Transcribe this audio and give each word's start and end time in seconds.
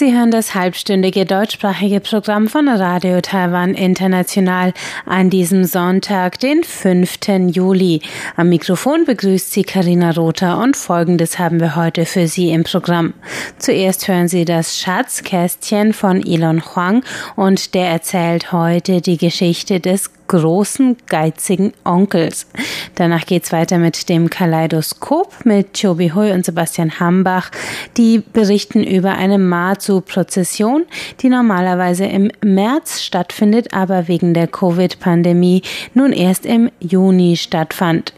Sie 0.00 0.16
hören 0.16 0.30
das 0.30 0.54
halbstündige 0.54 1.26
deutschsprachige 1.26 2.00
Programm 2.00 2.48
von 2.48 2.70
Radio 2.70 3.20
Taiwan 3.20 3.74
International 3.74 4.72
an 5.04 5.28
diesem 5.28 5.64
Sonntag, 5.66 6.38
den 6.38 6.64
5. 6.64 7.18
Juli. 7.50 8.00
Am 8.34 8.48
Mikrofon 8.48 9.04
begrüßt 9.04 9.52
Sie 9.52 9.62
Karina 9.62 10.12
Rother 10.12 10.56
und 10.56 10.78
Folgendes 10.78 11.38
haben 11.38 11.60
wir 11.60 11.76
heute 11.76 12.06
für 12.06 12.28
Sie 12.28 12.48
im 12.48 12.64
Programm. 12.64 13.12
Zuerst 13.58 14.08
hören 14.08 14.28
Sie 14.28 14.46
das 14.46 14.78
Schatzkästchen 14.78 15.92
von 15.92 16.26
Elon 16.26 16.62
Huang 16.64 17.04
und 17.36 17.74
der 17.74 17.90
erzählt 17.90 18.52
heute 18.52 19.02
die 19.02 19.18
Geschichte 19.18 19.80
des 19.80 20.10
großen 20.30 20.96
geizigen 21.08 21.72
Onkels. 21.84 22.46
Danach 22.94 23.26
geht's 23.26 23.50
weiter 23.50 23.78
mit 23.78 24.08
dem 24.08 24.30
Kaleidoskop 24.30 25.44
mit 25.44 25.80
Chobi 25.80 26.12
Hui 26.14 26.30
und 26.30 26.44
Sebastian 26.44 27.00
Hambach. 27.00 27.50
Die 27.96 28.20
berichten 28.20 28.84
über 28.84 29.12
eine 29.12 29.38
Mazu-Prozession, 29.38 30.84
die 31.20 31.28
normalerweise 31.28 32.04
im 32.04 32.30
März 32.44 33.02
stattfindet, 33.02 33.74
aber 33.74 34.06
wegen 34.06 34.32
der 34.32 34.46
Covid-Pandemie 34.46 35.62
nun 35.94 36.12
erst 36.12 36.46
im 36.46 36.70
Juni 36.78 37.36
stattfand. 37.36 38.14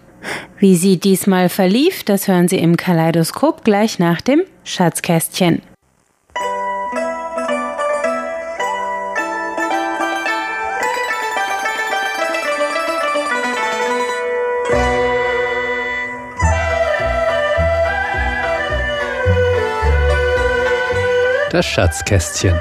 Wie 0.58 0.76
sie 0.76 0.98
diesmal 0.98 1.48
verlief, 1.48 2.04
das 2.04 2.28
hören 2.28 2.46
Sie 2.46 2.58
im 2.58 2.76
Kaleidoskop 2.76 3.64
gleich 3.64 3.98
nach 3.98 4.20
dem 4.20 4.42
Schatzkästchen. 4.64 5.62
Das 21.52 21.66
Schatzkästchen. 21.66 22.58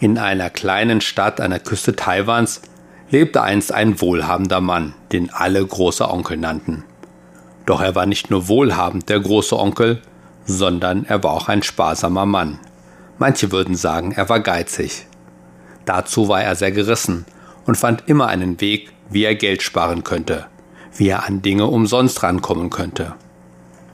In 0.00 0.18
einer 0.18 0.50
kleinen 0.50 1.00
Stadt 1.00 1.40
an 1.40 1.52
der 1.52 1.60
Küste 1.60 1.94
Taiwans 1.94 2.60
lebte 3.08 3.40
einst 3.40 3.72
ein 3.72 4.00
wohlhabender 4.00 4.60
Mann, 4.60 4.94
den 5.12 5.32
alle 5.32 5.64
großer 5.64 6.12
Onkel 6.12 6.38
nannten. 6.38 6.82
Doch 7.66 7.80
er 7.80 7.94
war 7.94 8.06
nicht 8.06 8.32
nur 8.32 8.48
wohlhabend, 8.48 9.08
der 9.08 9.20
große 9.20 9.56
Onkel, 9.56 10.02
sondern 10.44 11.04
er 11.04 11.22
war 11.22 11.30
auch 11.30 11.46
ein 11.46 11.62
sparsamer 11.62 12.26
Mann. 12.26 12.58
Manche 13.16 13.52
würden 13.52 13.76
sagen, 13.76 14.10
er 14.10 14.28
war 14.28 14.40
geizig. 14.40 15.06
Dazu 15.84 16.26
war 16.26 16.42
er 16.42 16.56
sehr 16.56 16.72
gerissen 16.72 17.26
und 17.64 17.76
fand 17.76 18.08
immer 18.08 18.26
einen 18.26 18.60
Weg, 18.60 18.90
wie 19.08 19.22
er 19.22 19.36
Geld 19.36 19.62
sparen 19.62 20.02
könnte, 20.02 20.46
wie 20.96 21.10
er 21.10 21.28
an 21.28 21.42
Dinge 21.42 21.66
umsonst 21.66 22.24
rankommen 22.24 22.70
könnte. 22.70 23.14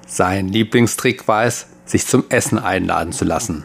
Sein 0.07 0.49
Lieblingstrick 0.49 1.27
war 1.27 1.45
es, 1.45 1.67
sich 1.85 2.07
zum 2.07 2.25
Essen 2.29 2.59
einladen 2.61 3.13
zu 3.13 3.25
lassen. 3.25 3.65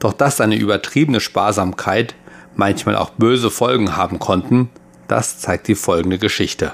Doch 0.00 0.12
dass 0.12 0.38
seine 0.38 0.56
übertriebene 0.56 1.20
Sparsamkeit 1.20 2.16
manchmal 2.56 2.96
auch 2.96 3.10
böse 3.10 3.50
Folgen 3.50 3.96
haben 3.96 4.18
konnten, 4.18 4.70
das 5.06 5.38
zeigt 5.38 5.68
die 5.68 5.76
folgende 5.76 6.18
Geschichte. 6.18 6.72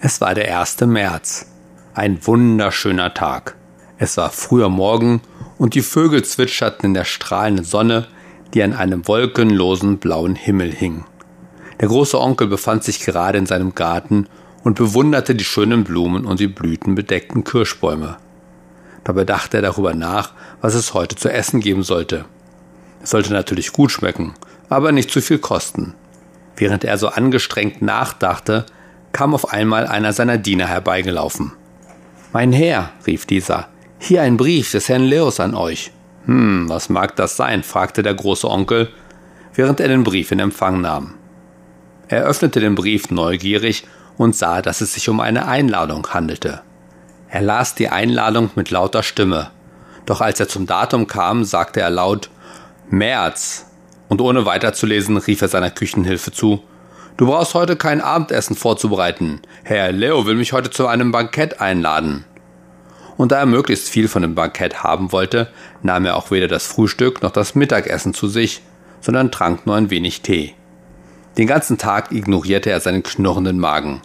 Es 0.00 0.20
war 0.20 0.34
der 0.34 0.58
1. 0.58 0.80
März, 0.82 1.46
ein 1.94 2.24
wunderschöner 2.24 3.12
Tag. 3.12 3.56
Es 3.98 4.16
war 4.16 4.30
früher 4.30 4.68
Morgen 4.68 5.20
und 5.58 5.74
die 5.74 5.82
Vögel 5.82 6.24
zwitscherten 6.24 6.86
in 6.86 6.94
der 6.94 7.04
strahlenden 7.04 7.64
Sonne, 7.64 8.06
die 8.54 8.62
an 8.62 8.72
einem 8.72 9.06
wolkenlosen 9.06 9.98
blauen 9.98 10.36
Himmel 10.36 10.72
hing. 10.72 11.04
Der 11.80 11.88
große 11.88 12.18
Onkel 12.18 12.46
befand 12.46 12.84
sich 12.84 13.00
gerade 13.00 13.38
in 13.38 13.46
seinem 13.46 13.74
Garten 13.74 14.26
und 14.62 14.76
bewunderte 14.76 15.34
die 15.34 15.44
schönen 15.44 15.84
Blumen 15.84 16.24
und 16.24 16.40
die 16.40 16.48
blütenbedeckten 16.48 17.44
Kirschbäume. 17.44 18.16
Dabei 19.04 19.24
dachte 19.24 19.58
er 19.58 19.62
darüber 19.62 19.94
nach, 19.94 20.32
was 20.60 20.74
es 20.74 20.92
heute 20.94 21.16
zu 21.16 21.32
essen 21.32 21.60
geben 21.60 21.82
sollte. 21.82 22.26
Es 23.02 23.10
sollte 23.10 23.32
natürlich 23.32 23.72
gut 23.72 23.90
schmecken, 23.90 24.34
aber 24.68 24.92
nicht 24.92 25.10
zu 25.10 25.22
viel 25.22 25.38
kosten. 25.38 25.94
Während 26.56 26.84
er 26.84 26.98
so 26.98 27.08
angestrengt 27.08 27.80
nachdachte, 27.80 28.66
kam 29.12 29.34
auf 29.34 29.52
einmal 29.52 29.86
einer 29.86 30.12
seiner 30.12 30.36
Diener 30.36 30.66
herbeigelaufen. 30.66 31.52
Mein 32.32 32.52
Herr, 32.52 32.90
rief 33.06 33.24
dieser, 33.26 33.68
hier 33.98 34.22
ein 34.22 34.36
Brief 34.36 34.70
des 34.70 34.88
Herrn 34.88 35.02
Leos 35.02 35.40
an 35.40 35.54
euch. 35.54 35.92
Hm, 36.26 36.68
was 36.68 36.90
mag 36.90 37.16
das 37.16 37.36
sein? 37.36 37.62
fragte 37.62 38.02
der 38.02 38.14
große 38.14 38.48
Onkel, 38.48 38.90
während 39.54 39.80
er 39.80 39.88
den 39.88 40.04
Brief 40.04 40.30
in 40.30 40.38
Empfang 40.38 40.80
nahm. 40.80 41.14
Er 42.08 42.24
öffnete 42.24 42.60
den 42.60 42.74
Brief 42.74 43.10
neugierig 43.10 43.84
und 44.20 44.36
sah, 44.36 44.60
dass 44.60 44.82
es 44.82 44.92
sich 44.92 45.08
um 45.08 45.18
eine 45.18 45.48
Einladung 45.48 46.06
handelte. 46.08 46.60
Er 47.30 47.40
las 47.40 47.74
die 47.74 47.88
Einladung 47.88 48.50
mit 48.54 48.70
lauter 48.70 49.02
Stimme, 49.02 49.50
doch 50.04 50.20
als 50.20 50.38
er 50.38 50.46
zum 50.46 50.66
Datum 50.66 51.06
kam, 51.06 51.42
sagte 51.44 51.80
er 51.80 51.88
laut 51.88 52.28
März, 52.90 53.64
und 54.08 54.20
ohne 54.20 54.44
weiterzulesen 54.44 55.16
rief 55.16 55.40
er 55.40 55.48
seiner 55.48 55.70
Küchenhilfe 55.70 56.32
zu 56.32 56.62
Du 57.16 57.28
brauchst 57.28 57.54
heute 57.54 57.76
kein 57.76 58.02
Abendessen 58.02 58.56
vorzubereiten. 58.56 59.40
Herr 59.64 59.90
Leo 59.90 60.26
will 60.26 60.34
mich 60.34 60.52
heute 60.52 60.68
zu 60.68 60.86
einem 60.86 61.12
Bankett 61.12 61.62
einladen. 61.62 62.26
Und 63.16 63.32
da 63.32 63.38
er 63.38 63.46
möglichst 63.46 63.88
viel 63.88 64.08
von 64.08 64.20
dem 64.20 64.34
Bankett 64.34 64.82
haben 64.82 65.12
wollte, 65.12 65.48
nahm 65.82 66.04
er 66.04 66.16
auch 66.16 66.30
weder 66.30 66.48
das 66.48 66.66
Frühstück 66.66 67.22
noch 67.22 67.30
das 67.30 67.54
Mittagessen 67.54 68.12
zu 68.12 68.28
sich, 68.28 68.60
sondern 69.00 69.32
trank 69.32 69.64
nur 69.66 69.76
ein 69.76 69.88
wenig 69.88 70.20
Tee. 70.20 70.52
Den 71.38 71.46
ganzen 71.46 71.78
Tag 71.78 72.12
ignorierte 72.12 72.68
er 72.68 72.80
seinen 72.80 73.02
knurrenden 73.02 73.58
Magen 73.58 74.02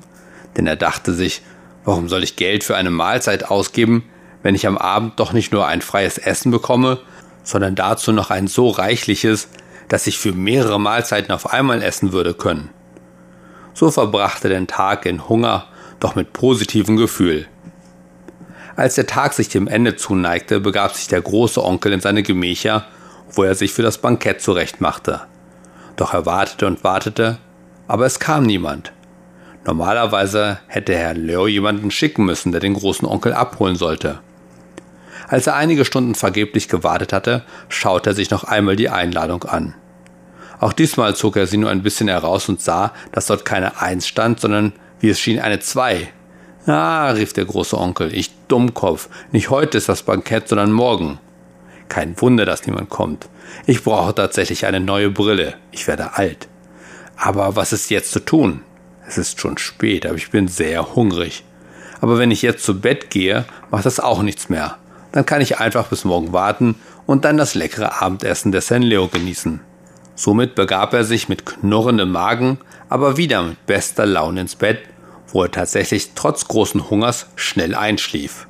denn 0.58 0.68
er 0.68 0.76
dachte 0.76 1.14
sich, 1.14 1.42
warum 1.84 2.10
soll 2.10 2.24
ich 2.24 2.36
Geld 2.36 2.64
für 2.64 2.76
eine 2.76 2.92
Mahlzeit 2.92 3.46
ausgeben, 3.46 4.04
wenn 4.44 4.56
ich 4.56 4.68
am 4.68 4.78
Abend 4.78 5.20
doch 5.20 5.34
nicht 5.34 5.52
nur 5.52 5.68
ein 5.68 5.82
freies 5.82 6.18
Essen 6.18 6.52
bekomme, 6.52 7.00
sondern 7.44 7.76
dazu 7.76 8.12
noch 8.12 8.32
ein 8.32 8.48
so 8.48 8.70
reichliches, 8.70 9.50
dass 9.88 10.08
ich 10.08 10.18
für 10.18 10.34
mehrere 10.34 10.80
Mahlzeiten 10.80 11.32
auf 11.32 11.52
einmal 11.54 11.82
essen 11.82 12.12
würde 12.12 12.34
können. 12.34 12.70
So 13.74 13.92
verbrachte 13.92 14.48
er 14.48 14.56
den 14.56 14.68
Tag 14.68 15.06
in 15.06 15.28
Hunger, 15.28 15.68
doch 16.00 16.16
mit 16.16 16.34
positivem 16.34 16.98
Gefühl. 16.98 17.48
Als 18.76 18.96
der 18.96 19.08
Tag 19.08 19.34
sich 19.34 19.50
dem 19.50 19.68
Ende 19.68 19.96
zuneigte, 19.96 20.60
begab 20.60 20.94
sich 20.94 21.08
der 21.08 21.22
große 21.22 21.64
Onkel 21.64 21.94
in 21.94 22.02
seine 22.02 22.24
Gemächer, 22.24 22.86
wo 23.32 23.44
er 23.44 23.56
sich 23.56 23.74
für 23.74 23.82
das 23.82 24.00
Bankett 24.00 24.42
zurechtmachte. 24.42 25.22
Doch 25.96 26.14
er 26.14 26.26
wartete 26.26 26.68
und 26.68 26.84
wartete, 26.84 27.38
aber 27.88 28.06
es 28.06 28.20
kam 28.20 28.44
niemand. 28.44 28.92
Normalerweise 29.66 30.60
hätte 30.68 30.96
Herr 30.96 31.16
Leo 31.16 31.48
jemanden 31.48 31.90
schicken 31.90 32.26
müssen, 32.26 32.52
der 32.52 32.62
den 32.62 32.76
großen 32.76 33.08
Onkel 33.08 33.34
abholen 33.34 33.76
sollte. 33.76 34.20
Als 35.28 35.48
er 35.48 35.56
einige 35.56 35.86
Stunden 35.86 36.14
vergeblich 36.14 36.70
gewartet 36.70 37.12
hatte, 37.12 37.44
schaute 37.68 38.12
er 38.12 38.14
sich 38.14 38.30
noch 38.30 38.44
einmal 38.44 38.76
die 38.76 38.90
Einladung 38.90 39.44
an. 39.44 39.74
Auch 40.60 40.72
diesmal 40.72 41.16
zog 41.16 41.36
er 41.36 41.48
sie 41.48 41.58
nur 41.58 41.72
ein 41.72 41.82
bisschen 41.82 42.08
heraus 42.08 42.48
und 42.48 42.62
sah, 42.62 42.94
dass 43.12 43.26
dort 43.26 43.44
keine 43.44 43.82
Eins 43.82 44.08
stand, 44.08 44.40
sondern 44.40 44.74
wie 45.00 45.10
es 45.10 45.20
schien 45.20 45.40
eine 45.40 45.60
Zwei. 45.60 46.10
Ah, 46.68 47.10
rief 47.12 47.34
der 47.34 47.46
große 47.46 47.78
Onkel, 47.78 48.14
ich 48.14 48.32
Dummkopf, 48.48 49.10
nicht 49.32 49.50
heute 49.50 49.78
ist 49.78 49.90
das 49.90 50.04
Bankett, 50.04 50.48
sondern 50.48 50.72
morgen. 50.72 51.20
Kein 51.90 52.20
Wunder, 52.22 52.46
dass 52.46 52.66
niemand 52.66 52.90
kommt. 52.90 53.28
Ich 53.66 53.84
brauche 53.84 54.14
tatsächlich 54.16 54.66
eine 54.66 54.80
neue 54.80 55.10
Brille. 55.10 55.56
Ich 55.72 55.88
werde 55.88 56.14
alt. 56.18 56.48
Aber 57.16 57.56
was 57.56 57.74
ist 57.74 57.90
jetzt 57.90 58.12
zu 58.12 58.20
tun? 58.20 58.62
Es 59.08 59.18
ist 59.18 59.40
schon 59.40 59.58
spät, 59.58 60.06
aber 60.06 60.16
ich 60.16 60.32
bin 60.32 60.48
sehr 60.48 60.96
hungrig. 60.96 61.44
Aber 62.02 62.18
wenn 62.18 62.32
ich 62.32 62.42
jetzt 62.42 62.64
zu 62.66 62.80
Bett 62.80 63.10
gehe, 63.10 63.46
macht 63.72 63.86
das 63.86 64.00
auch 64.00 64.22
nichts 64.22 64.50
mehr. 64.50 64.78
Dann 65.12 65.26
kann 65.26 65.42
ich 65.42 65.60
einfach 65.60 65.88
bis 65.88 66.06
morgen 66.06 66.34
warten 66.34 66.76
und 67.06 67.24
dann 67.24 67.38
das 67.38 67.56
leckere 67.56 68.02
Abendessen 68.02 68.52
des 68.52 68.70
Herrn 68.70 68.82
Leo 68.82 69.08
genießen. 69.08 69.62
Somit 70.16 70.56
begab 70.56 70.94
er 70.94 71.04
sich 71.04 71.30
mit 71.30 71.46
knurrendem 71.46 72.12
Magen, 72.12 72.60
aber 72.90 73.18
wieder 73.18 73.44
mit 73.44 73.66
bester 73.66 74.06
Laune 74.06 74.42
ins 74.42 74.56
Bett, 74.56 74.80
wo 75.28 75.44
er 75.44 75.52
tatsächlich 75.52 76.12
trotz 76.16 76.48
großen 76.48 76.90
Hungers 76.90 77.28
schnell 77.36 77.76
einschlief. 77.76 78.48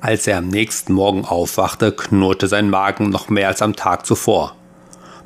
Als 0.00 0.26
er 0.26 0.38
am 0.38 0.48
nächsten 0.48 0.92
Morgen 0.92 1.24
aufwachte, 1.24 1.92
knurrte 1.92 2.48
sein 2.48 2.70
Magen 2.70 3.10
noch 3.10 3.28
mehr 3.28 3.48
als 3.48 3.62
am 3.62 3.74
Tag 3.74 4.06
zuvor 4.06 4.56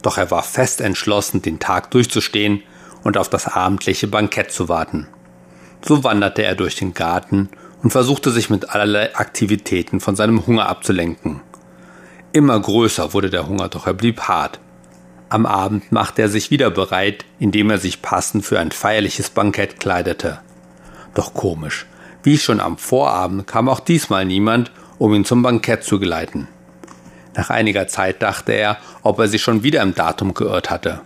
doch 0.03 0.19
er 0.19 0.31
war 0.31 0.43
fest 0.43 0.81
entschlossen, 0.81 1.43
den 1.43 1.59
Tag 1.59 1.91
durchzustehen 1.91 2.63
und 3.03 3.17
auf 3.17 3.29
das 3.29 3.47
abendliche 3.47 4.07
Bankett 4.07 4.53
zu 4.53 4.69
warten. 4.69 5.09
So 5.83 6.05
wanderte 6.05 6.43
er 6.43 6.55
durch 6.55 6.77
den 6.77 6.95
Garten 6.95 7.49
und 7.83 7.91
versuchte 7.91 8.31
sich 8.31 8.51
mit 8.51 8.71
allerlei 8.71 9.15
Aktivitäten 9.15 10.01
von 10.01 10.17
seinem 10.17 10.47
Hunger 10.47 10.69
abzulenken. 10.69 11.41
Immer 12.33 12.61
größer 12.61 13.13
wurde 13.15 13.31
der 13.31 13.49
Hunger, 13.49 13.69
doch 13.69 13.87
er 13.87 13.95
blieb 13.95 14.23
hart. 14.23 14.61
Am 15.31 15.47
Abend 15.47 15.91
machte 15.93 16.23
er 16.23 16.29
sich 16.29 16.51
wieder 16.51 16.71
bereit, 16.71 17.25
indem 17.39 17.71
er 17.71 17.79
sich 17.79 18.03
passend 18.03 18.45
für 18.45 18.59
ein 18.59 18.73
feierliches 18.73 19.31
Bankett 19.31 19.81
kleidete. 19.81 20.41
Doch 21.15 21.35
komisch. 21.35 21.87
Wie 22.23 22.37
schon 22.37 22.61
am 22.61 22.77
Vorabend 22.77 23.47
kam 23.47 23.69
auch 23.69 23.81
diesmal 23.81 24.25
niemand, 24.25 24.71
um 24.99 25.15
ihn 25.15 25.25
zum 25.25 25.43
Bankett 25.43 25.85
zu 25.85 25.99
geleiten. 25.99 26.49
Nach 27.35 27.51
einiger 27.51 27.87
Zeit 27.87 28.23
dachte 28.23 28.53
er, 28.53 28.79
ob 29.03 29.19
er 29.19 29.29
sich 29.29 29.43
schon 29.43 29.63
wieder 29.63 29.83
im 29.83 29.95
Datum 29.95 30.35
geirrt 30.35 30.71
hatte. 30.71 31.01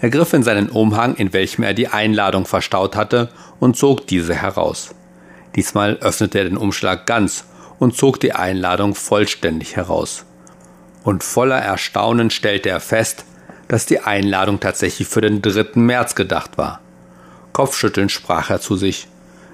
Er 0.00 0.10
griff 0.10 0.32
in 0.32 0.42
seinen 0.42 0.68
Umhang, 0.68 1.14
in 1.16 1.32
welchem 1.32 1.62
er 1.62 1.74
die 1.74 1.88
Einladung 1.88 2.46
verstaut 2.46 2.96
hatte, 2.96 3.30
und 3.58 3.76
zog 3.76 4.06
diese 4.06 4.34
heraus. 4.34 4.94
Diesmal 5.56 5.96
öffnete 5.96 6.38
er 6.38 6.44
den 6.44 6.56
Umschlag 6.56 7.06
ganz 7.06 7.44
und 7.78 7.96
zog 7.96 8.20
die 8.20 8.32
Einladung 8.32 8.94
vollständig 8.94 9.76
heraus. 9.76 10.24
Und 11.02 11.24
voller 11.24 11.58
Erstaunen 11.58 12.30
stellte 12.30 12.68
er 12.68 12.80
fest, 12.80 13.24
dass 13.68 13.86
die 13.86 14.00
Einladung 14.00 14.60
tatsächlich 14.60 15.08
für 15.08 15.20
den 15.20 15.42
3. 15.42 15.80
März 15.80 16.14
gedacht 16.14 16.58
war. 16.58 16.80
Kopfschüttelnd 17.52 18.10
sprach 18.10 18.50
er 18.50 18.60
zu 18.60 18.76
sich. 18.76 19.08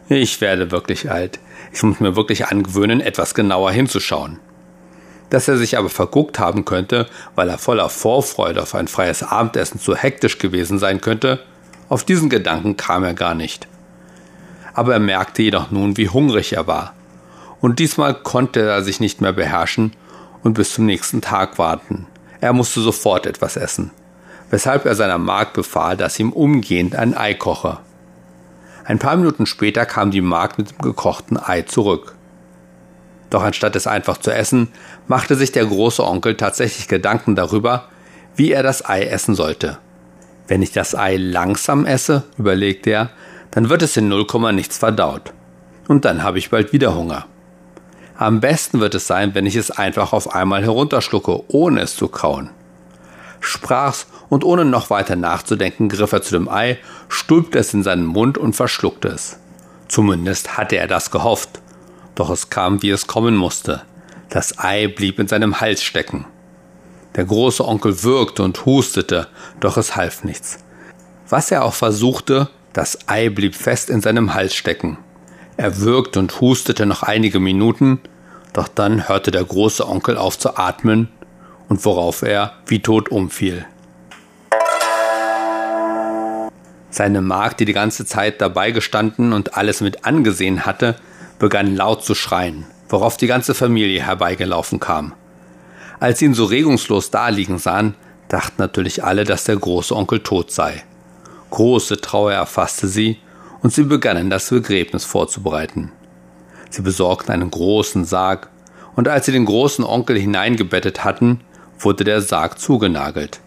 Ich 0.09 0.41
werde 0.41 0.71
wirklich 0.71 1.11
alt. 1.11 1.39
Ich 1.73 1.83
muss 1.83 2.01
mir 2.01 2.17
wirklich 2.17 2.47
angewöhnen, 2.47 3.01
etwas 3.01 3.35
genauer 3.35 3.71
hinzuschauen. 3.71 4.41
Dass 5.31 5.49
er 5.49 5.57
sich 5.57 5.79
aber 5.79 5.89
verguckt 5.89 6.39
haben 6.39 6.65
könnte, 6.65 7.07
weil 7.35 7.49
er 7.49 7.59
voller 7.59 7.89
Vorfreude 7.89 8.63
auf 8.63 8.75
ein 8.75 8.89
freies 8.89 9.23
Abendessen 9.23 9.81
zu 9.81 9.97
hektisch 9.97 10.39
gewesen 10.39 10.79
sein 10.79 11.01
könnte, 11.01 11.41
auf 11.89 12.05
diesen 12.05 12.29
Gedanken 12.31 12.77
kam 12.77 13.05
er 13.05 13.15
gar 13.15 13.35
nicht. 13.35 13.67
Aber 14.75 14.93
er 14.93 15.01
merkte 15.01 15.43
jedoch 15.43 15.71
nun, 15.71 15.97
wie 15.97 16.09
hungrig 16.09 16.53
er 16.53 16.67
war. 16.67 16.95
Und 17.61 17.79
diesmal 17.79 18.15
konnte 18.15 18.61
er 18.61 18.83
sich 18.83 19.01
nicht 19.01 19.21
mehr 19.21 19.33
beherrschen 19.33 19.93
und 20.43 20.55
bis 20.55 20.73
zum 20.73 20.87
nächsten 20.87 21.21
Tag 21.21 21.59
warten. 21.59 22.07
Er 22.41 22.53
musste 22.53 22.81
sofort 22.81 23.27
etwas 23.27 23.57
essen, 23.57 23.91
weshalb 24.51 24.87
er 24.87 24.95
seiner 24.95 25.19
Magd 25.19 25.53
befahl, 25.55 25.97
dass 25.97 26.19
ihm 26.19 26.33
umgehend 26.33 26.97
ein 26.97 27.17
Ei 27.17 27.35
koche. 27.35 27.79
Ein 28.85 28.99
paar 28.99 29.17
Minuten 29.17 29.47
später 29.47 29.85
kam 29.85 30.11
die 30.11 30.23
Magd 30.23 30.59
mit 30.59 30.71
dem 30.71 30.79
gekochten 30.79 31.37
Ei 31.37 31.63
zurück. 31.63 32.15
Doch 33.31 33.43
anstatt 33.43 33.77
es 33.77 33.87
einfach 33.87 34.19
zu 34.19 34.33
essen, 34.33 34.69
machte 35.07 35.37
sich 35.37 35.53
der 35.53 35.65
große 35.65 36.05
Onkel 36.05 36.37
tatsächlich 36.37 36.89
Gedanken 36.89 37.37
darüber, 37.37 37.89
wie 38.37 38.53
er 38.53 38.63
das 38.63 38.85
Ei 38.89 39.05
essen 39.05 39.35
sollte. 39.35 39.79
Wenn 40.49 40.63
ich 40.63 40.73
das 40.73 40.97
Ei 40.97 41.17
langsam 41.17 41.87
esse, 41.87 42.25
überlegte 42.37 42.91
er, 42.91 43.11
dann 43.53 43.69
wird 43.69 43.83
es 43.83 43.97
in 43.97 44.09
0, 44.09 44.27
nichts 44.53 44.79
verdaut. 44.79 45.33
Und 45.87 46.05
dann 46.05 46.23
habe 46.23 46.39
ich 46.39 46.51
bald 46.51 46.73
wieder 46.73 46.95
Hunger. 46.95 47.27
Am 48.17 48.41
besten 48.41 48.81
wird 48.81 48.95
es 48.95 49.07
sein, 49.07 49.35
wenn 49.35 49.47
ich 49.47 49.57
es 49.57 49.71
einfach 49.71 50.13
auf 50.13 50.35
einmal 50.35 50.63
herunterschlucke, 50.63 51.45
ohne 51.49 51.81
es 51.81 51.97
zu 51.97 52.09
kauen. 52.09 52.51
Sprach's 53.41 54.07
und 54.29 54.45
ohne 54.45 54.65
noch 54.65 54.91
weiter 54.91 55.17
nachzudenken, 55.17 55.89
griff 55.89 56.13
er 56.13 56.23
zu 56.23 56.33
dem 56.33 56.49
Ei, 56.49 56.79
stülpte 57.09 57.59
es 57.59 57.73
in 57.73 57.83
seinen 57.83 58.05
Mund 58.05 58.37
und 58.37 58.55
verschluckte 58.55 59.09
es. 59.09 59.39
Zumindest 59.89 60.59
hatte 60.59 60.77
er 60.77 60.87
das 60.87 61.11
gehofft. 61.11 61.61
Doch 62.21 62.29
es 62.29 62.51
kam, 62.51 62.83
wie 62.83 62.91
es 62.91 63.07
kommen 63.07 63.35
musste. 63.35 63.81
Das 64.29 64.59
Ei 64.59 64.89
blieb 64.89 65.19
in 65.19 65.27
seinem 65.27 65.63
Hals 65.63 65.83
stecken. 65.83 66.27
Der 67.17 67.25
große 67.25 67.67
Onkel 67.67 68.03
würgte 68.03 68.43
und 68.43 68.67
hustete, 68.67 69.29
doch 69.59 69.79
es 69.79 69.97
half 69.97 70.23
nichts. 70.23 70.59
Was 71.31 71.51
er 71.51 71.65
auch 71.65 71.73
versuchte, 71.73 72.51
das 72.75 73.09
Ei 73.09 73.31
blieb 73.31 73.55
fest 73.55 73.89
in 73.89 74.03
seinem 74.03 74.35
Hals 74.35 74.55
stecken. 74.55 74.99
Er 75.57 75.79
würgte 75.79 76.19
und 76.19 76.43
hustete 76.43 76.85
noch 76.85 77.03
einige 77.03 77.41
Minuten, 77.41 78.01
doch 78.53 78.69
dann 78.69 79.09
hörte 79.09 79.31
der 79.31 79.45
große 79.45 79.89
Onkel 79.89 80.19
auf 80.19 80.39
zu 80.39 80.59
atmen 80.59 81.09
und 81.71 81.83
worauf 81.87 82.21
er 82.21 82.53
wie 82.67 82.83
tot 82.83 83.09
umfiel. 83.09 83.65
Seine 86.91 87.23
Magd, 87.23 87.61
die 87.61 87.65
die 87.65 87.73
ganze 87.73 88.05
Zeit 88.05 88.43
dabei 88.43 88.73
gestanden 88.73 89.33
und 89.33 89.57
alles 89.57 89.81
mit 89.81 90.05
angesehen 90.05 90.67
hatte, 90.67 90.97
begann 91.41 91.75
laut 91.75 92.05
zu 92.05 92.15
schreien, 92.15 92.67
worauf 92.89 93.17
die 93.17 93.27
ganze 93.27 93.55
Familie 93.55 94.03
herbeigelaufen 94.03 94.79
kam. 94.79 95.15
Als 95.99 96.21
sie 96.21 96.27
ihn 96.27 96.35
so 96.35 96.45
regungslos 96.45 97.11
daliegen 97.11 97.59
sahen, 97.59 97.97
dachten 98.29 98.55
natürlich 98.59 99.03
alle, 99.03 99.25
dass 99.25 99.45
der 99.45 99.57
große 99.57 99.97
Onkel 99.97 100.21
tot 100.21 100.53
sei. 100.53 100.85
Große 101.51 102.01
Trauer 102.01 102.33
erfasste 102.33 102.87
sie, 102.87 103.19
und 103.63 103.73
sie 103.73 103.83
begannen 103.83 104.31
das 104.31 104.49
Begräbnis 104.49 105.05
vorzubereiten. 105.05 105.93
Sie 106.71 106.83
besorgten 106.83 107.33
einen 107.33 107.51
großen 107.51 108.05
Sarg, 108.05 108.49
und 108.95 109.09
als 109.09 109.27
sie 109.27 109.33
den 109.33 109.47
großen 109.47 109.85
Onkel 109.85 110.19
hineingebettet 110.19 111.05
hatten, 111.05 111.41
wurde 111.79 112.05
der 112.05 112.21
Sarg 112.21 112.59
zugenagelt. 112.59 113.41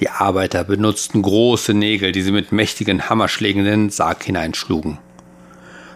Die 0.00 0.10
Arbeiter 0.10 0.64
benutzten 0.64 1.22
große 1.22 1.72
Nägel, 1.72 2.12
die 2.12 2.22
sie 2.22 2.32
mit 2.32 2.52
mächtigen 2.52 3.08
Hammerschlägen 3.08 3.64
in 3.64 3.70
den 3.70 3.90
Sarg 3.90 4.22
hineinschlugen. 4.22 4.98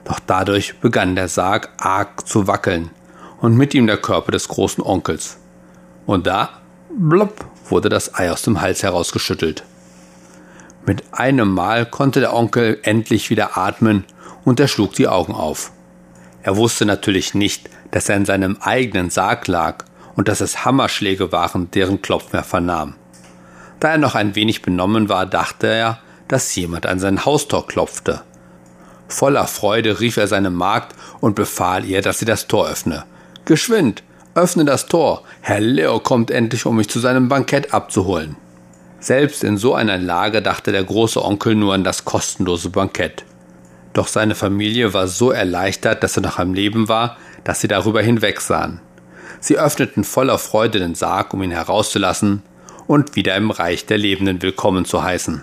Doch 0.05 0.20
dadurch 0.26 0.79
begann 0.81 1.14
der 1.14 1.29
Sarg 1.29 1.70
arg 1.79 2.26
zu 2.26 2.47
wackeln 2.47 2.91
und 3.41 3.56
mit 3.56 3.75
ihm 3.75 3.87
der 3.87 3.97
Körper 3.97 4.32
des 4.32 4.49
großen 4.49 4.82
Onkels. 4.82 5.38
Und 6.06 6.26
da, 6.26 6.50
blub, 6.97 7.44
wurde 7.69 7.88
das 7.88 8.14
Ei 8.14 8.31
aus 8.31 8.43
dem 8.43 8.61
Hals 8.61 8.82
herausgeschüttelt. 8.82 9.64
Mit 10.87 11.05
einem 11.12 11.52
Mal 11.52 11.87
konnte 11.87 12.20
der 12.20 12.35
Onkel 12.35 12.79
endlich 12.82 13.31
wieder 13.31 13.56
atmen 13.56 14.05
und 14.44 14.61
er 14.61 14.69
schlug 14.69 14.94
die 14.94 15.08
Augen 15.08 15.35
auf. 15.35 15.73
Er 16.43 16.56
wusste 16.56 16.87
natürlich 16.87 17.35
nicht, 17.35 17.69
dass 17.91 18.08
er 18.08 18.17
in 18.17 18.25
seinem 18.25 18.56
eigenen 18.61 19.11
Sarg 19.11 19.47
lag 19.47 19.85
und 20.17 20.29
dass 20.29 20.41
es 20.41 20.64
Hammerschläge 20.64 21.32
waren, 21.32 21.70
deren 21.70 22.02
Klopfen 22.02 22.37
er 22.37 22.44
vernahm. 22.44 22.94
Da 23.79 23.93
er 23.93 23.99
noch 23.99 24.14
ein 24.14 24.35
wenig 24.35 24.62
benommen 24.62 25.08
war, 25.08 25.26
dachte 25.26 25.67
er, 25.67 25.99
dass 26.29 26.55
jemand 26.55 26.87
an 26.87 26.99
sein 26.99 27.25
Haustor 27.25 27.67
klopfte. 27.67 28.23
Voller 29.11 29.47
Freude 29.47 30.01
rief 30.01 30.17
er 30.17 30.29
seine 30.29 30.51
Magd 30.51 30.95
und 31.21 31.35
befahl 31.35 31.85
ihr, 31.85 32.01
dass 32.01 32.21
sie 32.21 32.25
das 32.25 32.47
Tor 32.47 32.69
öffne. 32.69 33.05
Geschwind, 33.45 34.05
öffne 34.35 34.65
das 34.65 34.87
Tor, 34.87 35.25
Herr 35.41 35.61
Leo 35.61 35.99
kommt 35.99 36.31
endlich, 36.31 36.65
um 36.65 36.77
mich 36.77 36.89
zu 36.89 37.01
seinem 37.01 37.29
Bankett 37.29 37.75
abzuholen. 37.75 38.37
Selbst 39.01 39.43
in 39.43 39.57
so 39.57 39.75
einer 39.75 39.99
Lage 39.99 40.43
dachte 40.43 40.73
der 40.73 40.85
große 40.85 41.23
Onkel 41.25 41.57
nur 41.57 41.75
an 41.75 41.85
das 41.85 42.05
kostenlose 42.05 42.71
Bankett. 42.71 43.25
Doch 43.93 44.07
seine 44.07 44.37
Familie 44.37 44.95
war 44.95 45.09
so 45.09 45.33
erleichtert, 45.33 46.05
dass 46.05 46.17
er 46.17 46.23
noch 46.23 46.39
am 46.39 46.55
Leben 46.55 46.89
war, 46.89 47.17
dass 47.43 47.61
sie 47.61 47.69
darüber 47.69 48.03
hinwegsahen. 48.03 48.81
Sie 49.41 49.59
öffneten 49.59 50.05
voller 50.05 50.39
Freude 50.39 50.79
den 50.79 50.95
Sarg, 50.95 51.35
um 51.35 51.43
ihn 51.43 51.51
herauszulassen 51.51 52.43
und 52.87 53.17
wieder 53.17 53.35
im 53.37 53.51
Reich 53.51 53.87
der 53.87 53.99
Lebenden 53.99 54.41
willkommen 54.43 54.85
zu 54.85 55.03
heißen. 55.03 55.43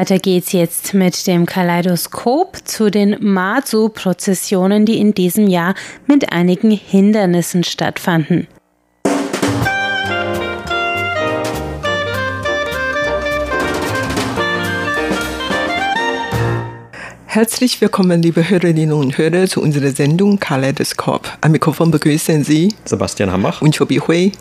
Weiter 0.00 0.18
geht's 0.18 0.52
jetzt 0.52 0.94
mit 0.94 1.26
dem 1.26 1.44
Kaleidoskop 1.44 2.56
zu 2.64 2.90
den 2.90 3.18
Mazu-Prozessionen, 3.20 4.86
die 4.86 4.98
in 4.98 5.12
diesem 5.12 5.46
Jahr 5.46 5.74
mit 6.06 6.32
einigen 6.32 6.70
Hindernissen 6.70 7.64
stattfanden. 7.64 8.48
Herzlich 17.26 17.78
willkommen, 17.82 18.22
liebe 18.22 18.48
Hörerinnen 18.48 18.94
und 18.94 19.18
Hörer, 19.18 19.48
zu 19.48 19.60
unserer 19.60 19.90
Sendung 19.90 20.40
Kaleidoskop. 20.40 21.28
Am 21.42 21.52
Mikrofon 21.52 21.90
begrüßen 21.90 22.42
Sie 22.42 22.74
Sebastian 22.86 23.30
Hambach 23.30 23.60
und 23.60 23.76
Chobi 23.76 23.98
Hui. 23.98 24.32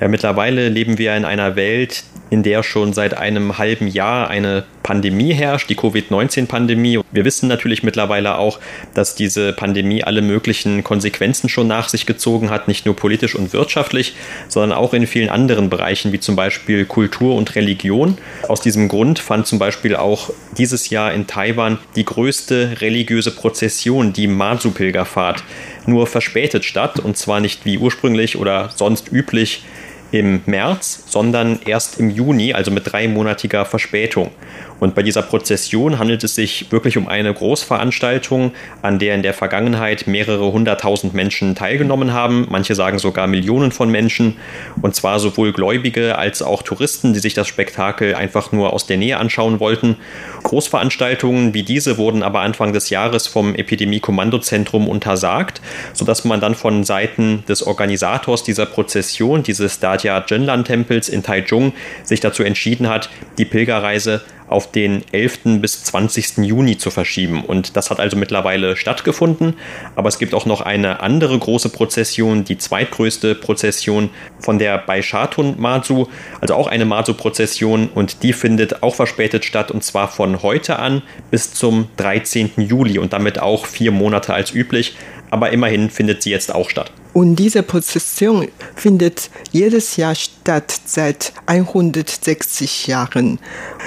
Ja, 0.00 0.08
mittlerweile 0.08 0.70
leben 0.70 0.96
wir 0.96 1.14
in 1.14 1.26
einer 1.26 1.54
Welt, 1.54 2.02
in 2.30 2.42
der 2.42 2.62
schon 2.62 2.92
seit 2.92 3.16
einem 3.16 3.58
halben 3.58 3.86
Jahr 3.86 4.28
eine 4.28 4.64
Pandemie 4.82 5.32
herrscht, 5.32 5.68
die 5.68 5.74
Covid-19-Pandemie. 5.74 7.00
Wir 7.10 7.24
wissen 7.24 7.48
natürlich 7.48 7.82
mittlerweile 7.82 8.38
auch, 8.38 8.60
dass 8.94 9.14
diese 9.14 9.52
Pandemie 9.52 10.04
alle 10.04 10.22
möglichen 10.22 10.84
Konsequenzen 10.84 11.48
schon 11.48 11.66
nach 11.66 11.88
sich 11.88 12.06
gezogen 12.06 12.50
hat, 12.50 12.68
nicht 12.68 12.86
nur 12.86 12.94
politisch 12.94 13.34
und 13.34 13.52
wirtschaftlich, 13.52 14.14
sondern 14.48 14.76
auch 14.76 14.94
in 14.94 15.06
vielen 15.06 15.28
anderen 15.28 15.70
Bereichen, 15.70 16.12
wie 16.12 16.20
zum 16.20 16.36
Beispiel 16.36 16.84
Kultur 16.84 17.34
und 17.34 17.54
Religion. 17.54 18.18
Aus 18.48 18.60
diesem 18.60 18.88
Grund 18.88 19.18
fand 19.18 19.46
zum 19.46 19.58
Beispiel 19.58 19.96
auch 19.96 20.30
dieses 20.56 20.90
Jahr 20.90 21.12
in 21.12 21.26
Taiwan 21.26 21.78
die 21.96 22.04
größte 22.04 22.80
religiöse 22.80 23.30
Prozession, 23.30 24.12
die 24.12 24.28
Mazu-Pilgerfahrt, 24.28 25.42
nur 25.86 26.06
verspätet 26.06 26.64
statt, 26.64 26.98
und 26.98 27.16
zwar 27.16 27.40
nicht 27.40 27.64
wie 27.64 27.78
ursprünglich 27.78 28.36
oder 28.36 28.70
sonst 28.74 29.12
üblich 29.12 29.64
im 30.12 30.42
März, 30.46 31.04
sondern 31.06 31.60
erst 31.64 31.98
im 31.98 32.10
Juni, 32.10 32.52
also 32.52 32.70
mit 32.70 32.92
dreimonatiger 32.92 33.64
Verspätung. 33.64 34.30
Und 34.80 34.94
bei 34.94 35.02
dieser 35.02 35.22
Prozession 35.22 35.98
handelt 35.98 36.22
es 36.24 36.34
sich 36.34 36.70
wirklich 36.70 36.96
um 36.96 37.08
eine 37.08 37.32
Großveranstaltung, 37.32 38.52
an 38.82 38.98
der 38.98 39.14
in 39.14 39.22
der 39.22 39.34
Vergangenheit 39.34 40.06
mehrere 40.06 40.52
hunderttausend 40.52 41.14
Menschen 41.14 41.54
teilgenommen 41.54 42.12
haben. 42.12 42.46
Manche 42.50 42.74
sagen 42.74 42.98
sogar 42.98 43.26
Millionen 43.26 43.72
von 43.72 43.90
Menschen. 43.90 44.36
Und 44.82 44.94
zwar 44.94 45.18
sowohl 45.18 45.52
Gläubige 45.52 46.18
als 46.18 46.42
auch 46.42 46.62
Touristen, 46.62 47.14
die 47.14 47.20
sich 47.20 47.34
das 47.34 47.48
Spektakel 47.48 48.14
einfach 48.14 48.52
nur 48.52 48.72
aus 48.72 48.86
der 48.86 48.98
Nähe 48.98 49.16
anschauen 49.16 49.60
wollten. 49.60 49.96
Großveranstaltungen 50.42 51.54
wie 51.54 51.62
diese 51.62 51.98
wurden 51.98 52.22
aber 52.22 52.40
Anfang 52.40 52.72
des 52.72 52.90
Jahres 52.90 53.26
vom 53.26 53.54
Epidemie-Kommandozentrum 53.54 54.88
untersagt, 54.88 55.60
sodass 55.92 56.24
man 56.24 56.40
dann 56.40 56.54
von 56.54 56.84
Seiten 56.84 57.44
des 57.48 57.66
Organisators 57.66 58.44
dieser 58.44 58.66
Prozession, 58.66 59.42
dieses 59.42 59.80
Dadia 59.80 60.24
Zhenlan-Tempels 60.26 61.08
in 61.08 61.22
Taichung, 61.22 61.72
sich 62.04 62.20
dazu 62.20 62.42
entschieden 62.42 62.88
hat, 62.88 63.10
die 63.38 63.44
Pilgerreise 63.44 64.22
auf 64.48 64.70
den 64.70 65.02
11. 65.12 65.60
bis 65.60 65.84
20. 65.84 66.38
Juni 66.38 66.78
zu 66.78 66.90
verschieben. 66.90 67.44
Und 67.44 67.76
das 67.76 67.90
hat 67.90 68.00
also 68.00 68.16
mittlerweile 68.16 68.76
stattgefunden. 68.76 69.54
Aber 69.94 70.08
es 70.08 70.18
gibt 70.18 70.34
auch 70.34 70.46
noch 70.46 70.60
eine 70.60 71.00
andere 71.00 71.38
große 71.38 71.68
Prozession, 71.68 72.44
die 72.44 72.58
zweitgrößte 72.58 73.34
Prozession 73.34 74.10
von 74.38 74.58
der 74.58 74.78
Baishatun 74.78 75.54
Mazu, 75.58 76.08
also 76.40 76.54
auch 76.54 76.66
eine 76.66 76.84
Mazu-Prozession. 76.84 77.88
Und 77.94 78.22
die 78.22 78.32
findet 78.32 78.82
auch 78.82 78.94
verspätet 78.94 79.44
statt 79.44 79.70
und 79.70 79.82
zwar 79.82 80.08
von 80.08 80.42
heute 80.42 80.78
an 80.78 81.02
bis 81.30 81.52
zum 81.54 81.88
13. 81.96 82.52
Juli 82.56 82.98
und 82.98 83.12
damit 83.12 83.38
auch 83.40 83.66
vier 83.66 83.90
Monate 83.90 84.34
als 84.34 84.54
üblich. 84.54 84.96
Aber 85.30 85.52
immerhin 85.52 85.90
findet 85.90 86.22
sie 86.22 86.30
jetzt 86.30 86.54
auch 86.54 86.70
statt. 86.70 86.92
Und 87.16 87.36
diese 87.36 87.62
Prozession 87.62 88.46
findet 88.74 89.30
jedes 89.50 89.96
Jahr 89.96 90.14
statt 90.14 90.78
seit 90.84 91.32
160 91.46 92.88
Jahren. 92.88 93.38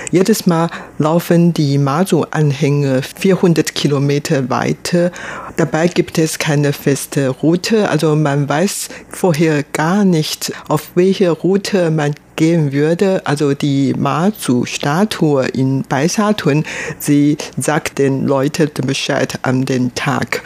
Jedes 0.10 0.48
Mal 0.48 0.72
laufen 0.98 1.54
die 1.54 1.78
Mazu-Anhänger 1.78 3.04
400 3.04 3.76
Kilometer 3.76 4.50
weiter. 4.50 5.12
Dabei 5.58 5.90
gibt 5.90 6.18
es 6.18 6.40
keine 6.40 6.74
feste 6.74 7.30
Route, 7.30 7.88
also 7.90 8.16
man 8.16 8.50
weiß 8.50 8.90
vorher 9.12 9.62
gar 9.62 10.06
nicht, 10.06 10.52
auf 10.68 10.90
welche 10.96 11.30
Route 11.30 11.92
man 11.92 12.16
gehen 12.36 12.72
würde, 12.72 13.22
also 13.28 13.54
die 13.54 13.94
Mazu-Statue 13.96 15.46
in 15.50 15.84
Beisatun, 15.84 16.64
sie 16.98 17.38
sagt 17.60 18.00
den 18.00 18.26
Leuten 18.26 18.88
Bescheid 18.88 19.38
an 19.44 19.66
den 19.66 19.94
Tag. 19.94 20.42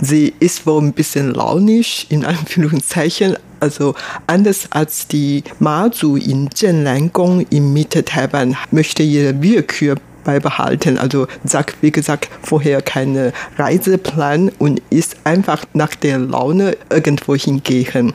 Sie 0.00 0.32
ist 0.38 0.66
wohl 0.66 0.82
ein 0.82 0.92
bisschen 0.92 1.34
launisch, 1.34 2.06
in 2.08 2.24
Anführungszeichen, 2.24 3.36
also 3.60 3.94
anders 4.26 4.68
als 4.70 5.08
die 5.08 5.42
Mazu 5.58 6.16
in 6.16 6.50
Zhenlan-Gong 6.50 7.46
in 7.50 7.72
Mitte 7.72 8.04
Taiwan 8.04 8.56
möchte 8.70 9.02
ihre 9.02 9.42
Willkür 9.42 9.96
beibehalten. 10.28 10.98
Also 10.98 11.26
sagt, 11.42 11.78
wie 11.80 11.90
gesagt, 11.90 12.28
vorher 12.42 12.82
keinen 12.82 13.32
Reiseplan 13.56 14.50
und 14.58 14.82
ist 14.90 15.16
einfach 15.24 15.64
nach 15.72 15.94
der 15.94 16.18
Laune 16.18 16.76
irgendwo 16.90 17.34
hingehen. 17.34 18.12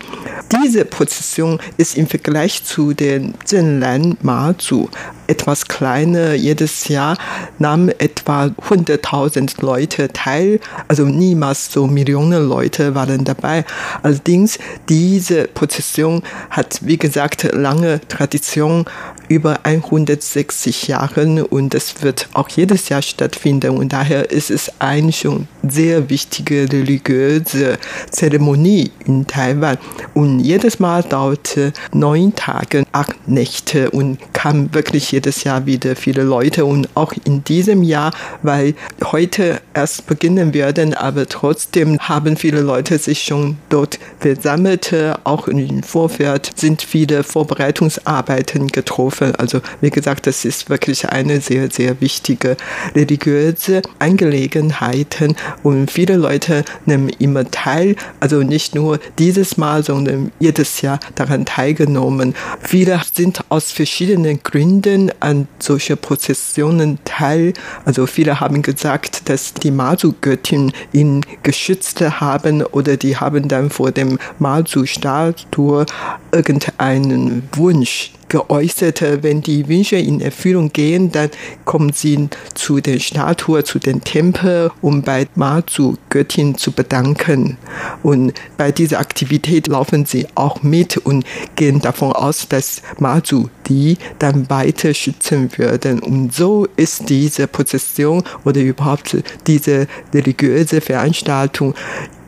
Diese 0.63 0.85
Prozession 0.85 1.59
ist 1.77 1.97
im 1.97 2.07
Vergleich 2.07 2.63
zu 2.63 2.93
den 2.93 3.33
Zhenlan 3.45 4.17
Mazu 4.21 4.89
etwas 5.33 5.67
kleiner. 5.67 6.35
Jedes 6.35 6.87
Jahr 6.89 7.17
nahmen 7.57 7.89
etwa 7.97 8.51
100.000 8.69 9.65
Leute 9.65 10.13
teil, 10.13 10.59
also 10.87 11.05
niemals 11.05 11.73
so 11.73 11.87
Millionen 11.87 12.47
Leute 12.47 12.93
waren 12.93 13.23
dabei. 13.23 13.65
Allerdings 14.03 14.59
diese 14.89 15.47
Prozession 15.47 16.21
hat, 16.51 16.81
wie 16.83 16.97
gesagt, 16.99 17.49
lange 17.51 17.99
Tradition 18.07 18.85
über 19.27 19.61
160 19.63 20.87
Jahren 20.87 21.41
und 21.41 21.73
es 21.73 22.03
wird 22.03 22.27
auch 22.33 22.49
jedes 22.49 22.89
Jahr 22.89 23.01
stattfinden 23.01 23.77
und 23.77 23.93
daher 23.93 24.29
ist 24.29 24.51
es 24.51 24.71
eine 24.79 25.11
schon 25.11 25.47
sehr 25.67 26.09
wichtige 26.09 26.71
religiöse 26.71 27.79
Zeremonie 28.11 28.91
in 29.05 29.25
Taiwan 29.25 29.77
und 30.13 30.41
jedes 30.41 30.79
Mal 30.79 31.01
dauerte 31.03 31.73
neun 31.93 32.35
Tage, 32.35 32.83
acht 32.91 33.27
Nächte 33.27 33.89
und 33.91 34.19
kam 34.33 34.73
wirklich 34.73 35.11
jedes 35.23 35.45
Jahr 35.45 35.65
wieder 35.65 35.95
viele 35.95 36.23
Leute 36.23 36.65
und 36.65 36.89
auch 36.95 37.13
in 37.23 37.45
diesem 37.45 37.81
Jahr, 37.81 38.11
weil 38.41 38.75
heute 39.05 39.61
erst 39.73 40.05
beginnen 40.05 40.53
werden, 40.53 40.93
aber 40.93 41.29
trotzdem 41.29 41.97
haben 41.99 42.35
viele 42.35 42.59
Leute 42.59 42.97
sich 42.97 43.23
schon 43.23 43.55
dort 43.69 43.99
versammelt, 44.19 44.93
auch 45.23 45.47
im 45.47 45.81
Vorfeld 45.81 46.51
sind 46.55 46.81
viele 46.81 47.23
Vorbereitungsarbeiten 47.23 48.67
getroffen. 48.67 49.33
Also 49.35 49.61
wie 49.79 49.91
gesagt, 49.91 50.27
das 50.27 50.43
ist 50.43 50.69
wirklich 50.69 51.07
eine 51.07 51.39
sehr, 51.39 51.71
sehr 51.71 52.01
wichtige 52.01 52.57
religiöse 52.93 53.81
Angelegenheit 53.99 55.23
und 55.63 55.89
viele 55.89 56.17
Leute 56.17 56.65
nehmen 56.85 57.07
immer 57.19 57.49
teil, 57.49 57.95
also 58.19 58.41
nicht 58.43 58.75
nur 58.75 58.99
dieses 59.19 59.55
Mal, 59.55 59.83
sondern 59.83 60.33
jedes 60.39 60.81
Jahr 60.81 60.99
daran 61.15 61.45
teilgenommen. 61.45 62.35
Viele 62.59 62.99
sind 63.13 63.39
aus 63.47 63.71
verschiedenen 63.71 64.43
Gründen 64.43 65.02
an 65.19 65.47
solchen 65.59 65.97
Prozessionen 65.97 66.99
teil. 67.05 67.53
Also 67.85 68.05
viele 68.05 68.39
haben 68.39 68.61
gesagt, 68.61 69.29
dass 69.29 69.53
die 69.53 69.71
Mazu-Göttin 69.71 70.71
ihn 70.91 71.21
geschützt 71.43 72.01
haben 72.01 72.63
oder 72.63 72.97
die 72.97 73.17
haben 73.17 73.47
dann 73.47 73.69
vor 73.69 73.91
dem 73.91 74.19
Mazu-Statue 74.39 75.85
irgendeinen 76.31 77.43
Wunsch 77.53 78.11
geäußert, 78.33 79.03
wenn 79.21 79.41
die 79.41 79.67
Wünsche 79.67 79.97
in 79.97 80.19
Erfüllung 80.19 80.73
gehen, 80.73 81.11
dann 81.11 81.29
kommen 81.65 81.93
sie 81.93 82.29
zu 82.55 82.79
den 82.79 82.99
Statuen, 82.99 83.63
zu 83.63 83.77
den 83.77 84.03
Tempeln, 84.03 84.71
um 84.81 85.03
bei 85.03 85.27
Mazu 85.35 85.99
Göttin 86.09 86.57
zu 86.57 86.71
bedanken. 86.71 87.57
Und 88.01 88.33
bei 88.57 88.71
dieser 88.71 88.99
Aktivität 88.99 89.67
laufen 89.67 90.07
sie 90.07 90.25
auch 90.33 90.63
mit 90.63 90.97
und 90.97 91.25
gehen 91.55 91.79
davon 91.79 92.11
aus, 92.13 92.47
dass 92.49 92.81
Mazu 92.97 93.51
die 93.67 93.97
dann 94.17 94.49
weiter 94.49 94.95
schützen 94.95 95.49
würden. 95.55 95.99
Und 95.99 96.33
so 96.33 96.67
ist 96.75 97.09
diese 97.09 97.47
Prozession 97.47 98.23
oder 98.45 98.61
überhaupt 98.61 99.15
diese 99.45 99.87
religiöse 100.11 100.81
Veranstaltung 100.81 101.75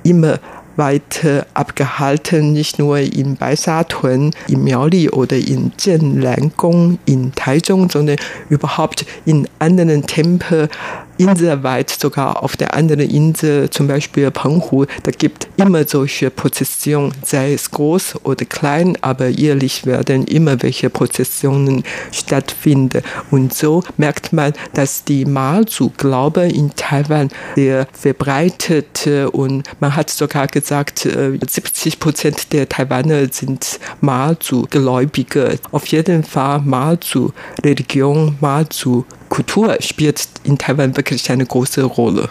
immer 0.03 0.39
weiter 0.75 1.45
abgehalten, 1.53 2.53
nicht 2.53 2.79
nur 2.79 2.97
in 2.97 3.35
Beisatun, 3.35 4.31
in 4.47 4.63
Miaoli 4.63 5.09
oder 5.09 5.37
in 5.37 5.71
Zhenlan-Gong 5.77 6.99
in 7.05 7.33
Taichung, 7.33 7.89
sondern 7.89 8.17
überhaupt 8.49 9.05
in 9.25 9.47
anderen 9.59 10.05
Tempeln 10.05 10.69
inselweit, 11.17 11.89
sogar 11.89 12.43
auf 12.43 12.57
der 12.57 12.73
anderen 12.73 13.09
Insel, 13.09 13.69
zum 13.69 13.87
Beispiel 13.87 14.31
Penghu, 14.31 14.85
da 15.03 15.11
gibt 15.11 15.47
immer 15.57 15.85
solche 15.85 16.29
Prozessionen, 16.29 17.13
sei 17.23 17.53
es 17.53 17.71
groß 17.71 18.23
oder 18.23 18.45
klein, 18.45 18.97
aber 19.01 19.27
jährlich 19.27 19.85
werden 19.85 20.25
immer 20.25 20.61
welche 20.61 20.89
Prozessionen 20.89 21.83
stattfinden. 22.11 23.01
Und 23.31 23.53
so 23.53 23.83
merkt 23.97 24.33
man, 24.33 24.53
dass 24.73 25.03
die 25.03 25.25
Mazu-Glaube 25.25 26.47
in 26.47 26.71
Taiwan 26.75 27.29
sehr 27.55 27.87
verbreitet 27.93 29.07
und 29.31 29.63
man 29.79 29.95
hat 29.95 30.09
sogar 30.09 30.47
gesagt, 30.47 30.99
70 30.99 31.93
äh, 31.93 31.97
Prozent 31.97 32.53
der 32.53 32.67
Taiwaner 32.67 33.27
sind 33.31 33.79
Mazu-Gläubige. 34.01 35.59
Auf 35.71 35.87
jeden 35.87 36.23
Fall 36.23 36.61
Mazu-Religion, 36.61 38.37
Mazu 38.39 39.05
Kultur 39.29 39.77
spielt 39.79 40.27
in 40.43 40.57
Taiwan 40.57 40.95
wirklich 40.95 41.29
eine 41.29 41.45
große 41.45 41.83
Rolle. 41.83 42.29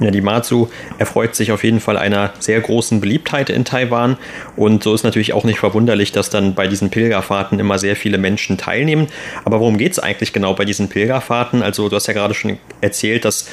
Ja, 0.00 0.10
die 0.10 0.20
Matsu 0.20 0.68
erfreut 0.98 1.36
sich 1.36 1.52
auf 1.52 1.62
jeden 1.62 1.78
Fall 1.78 1.96
einer 1.96 2.32
sehr 2.40 2.60
großen 2.60 3.00
Beliebtheit 3.00 3.50
in 3.50 3.64
Taiwan 3.64 4.16
und 4.56 4.82
so 4.82 4.94
ist 4.94 5.04
natürlich 5.04 5.32
auch 5.32 5.44
nicht 5.44 5.60
verwunderlich, 5.60 6.10
dass 6.10 6.28
dann 6.28 6.54
bei 6.54 6.66
diesen 6.66 6.90
Pilgerfahrten 6.90 7.60
immer 7.60 7.78
sehr 7.78 7.94
viele 7.94 8.18
Menschen 8.18 8.58
teilnehmen. 8.58 9.06
Aber 9.44 9.60
worum 9.60 9.78
geht 9.78 9.92
es 9.92 9.98
eigentlich 10.00 10.32
genau 10.32 10.54
bei 10.54 10.64
diesen 10.64 10.88
Pilgerfahrten? 10.88 11.62
Also 11.62 11.88
du 11.88 11.94
hast 11.94 12.08
ja 12.08 12.14
gerade 12.14 12.34
schon 12.34 12.58
erzählt, 12.80 13.24
dass 13.24 13.46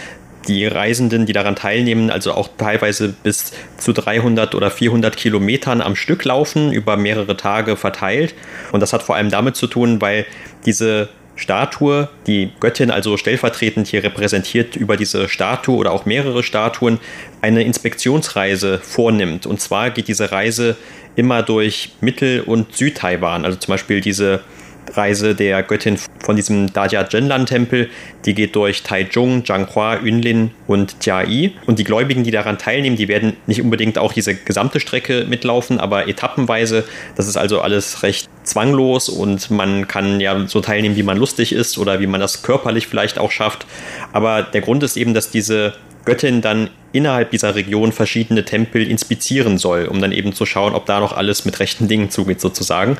die 0.47 0.65
Reisenden, 0.65 1.25
die 1.25 1.33
daran 1.33 1.55
teilnehmen, 1.55 2.09
also 2.09 2.33
auch 2.33 2.49
teilweise 2.57 3.09
bis 3.09 3.51
zu 3.77 3.93
300 3.93 4.55
oder 4.55 4.71
400 4.71 5.15
Kilometern 5.15 5.81
am 5.81 5.95
Stück 5.95 6.23
laufen, 6.23 6.71
über 6.71 6.97
mehrere 6.97 7.37
Tage 7.37 7.75
verteilt. 7.75 8.33
Und 8.71 8.79
das 8.79 8.93
hat 8.93 9.03
vor 9.03 9.15
allem 9.15 9.29
damit 9.29 9.55
zu 9.55 9.67
tun, 9.67 10.01
weil 10.01 10.25
diese 10.65 11.09
Statue, 11.39 12.09
die 12.27 12.51
Göttin 12.59 12.91
also 12.91 13.17
stellvertretend 13.17 13.87
hier 13.87 14.03
repräsentiert 14.03 14.75
über 14.75 14.97
diese 14.97 15.29
Statue 15.29 15.75
oder 15.75 15.91
auch 15.91 16.05
mehrere 16.05 16.43
Statuen, 16.43 16.99
eine 17.41 17.63
Inspektionsreise 17.63 18.79
vornimmt. 18.79 19.45
Und 19.45 19.61
zwar 19.61 19.89
geht 19.89 20.07
diese 20.07 20.31
Reise 20.31 20.75
immer 21.15 21.41
durch 21.41 21.91
Mittel- 22.01 22.41
und 22.41 22.75
Südtaiwan, 22.75 23.45
also 23.45 23.57
zum 23.57 23.73
Beispiel 23.73 24.01
diese 24.01 24.41
Reise 24.93 25.35
der 25.35 25.63
Göttin 25.63 25.97
von 26.19 26.35
diesem 26.35 26.71
Dajia 26.71 27.09
Zhenlan 27.09 27.45
Tempel. 27.45 27.89
Die 28.25 28.33
geht 28.33 28.55
durch 28.55 28.83
Taichung, 28.83 29.45
Zhanghua, 29.45 29.99
Yunlin 30.03 30.51
und 30.67 30.95
Jiayi. 31.01 31.55
Und 31.65 31.79
die 31.79 31.83
Gläubigen, 31.83 32.23
die 32.23 32.31
daran 32.31 32.57
teilnehmen, 32.57 32.95
die 32.95 33.07
werden 33.07 33.37
nicht 33.47 33.61
unbedingt 33.61 33.97
auch 33.97 34.13
diese 34.13 34.35
gesamte 34.35 34.79
Strecke 34.79 35.25
mitlaufen, 35.27 35.79
aber 35.79 36.07
etappenweise. 36.07 36.83
Das 37.15 37.27
ist 37.27 37.37
also 37.37 37.61
alles 37.61 38.03
recht 38.03 38.29
zwanglos 38.43 39.09
und 39.09 39.51
man 39.51 39.87
kann 39.87 40.19
ja 40.19 40.47
so 40.47 40.61
teilnehmen, 40.61 40.95
wie 40.95 41.03
man 41.03 41.17
lustig 41.17 41.53
ist 41.53 41.77
oder 41.77 41.99
wie 41.99 42.07
man 42.07 42.19
das 42.19 42.41
körperlich 42.41 42.87
vielleicht 42.87 43.19
auch 43.19 43.31
schafft. 43.31 43.65
Aber 44.11 44.43
der 44.43 44.61
Grund 44.61 44.83
ist 44.83 44.97
eben, 44.97 45.13
dass 45.13 45.29
diese 45.29 45.73
Göttin 46.09 46.41
dann 46.41 46.71
innerhalb 46.91 47.29
dieser 47.29 47.53
Region 47.53 47.91
verschiedene 47.91 48.43
Tempel 48.43 48.89
inspizieren 48.89 49.59
soll, 49.59 49.85
um 49.85 50.01
dann 50.01 50.11
eben 50.11 50.33
zu 50.33 50.47
schauen, 50.47 50.73
ob 50.73 50.87
da 50.87 50.99
noch 50.99 51.13
alles 51.13 51.45
mit 51.45 51.59
rechten 51.59 51.87
Dingen 51.87 52.09
zugeht 52.09 52.41
sozusagen. 52.41 52.97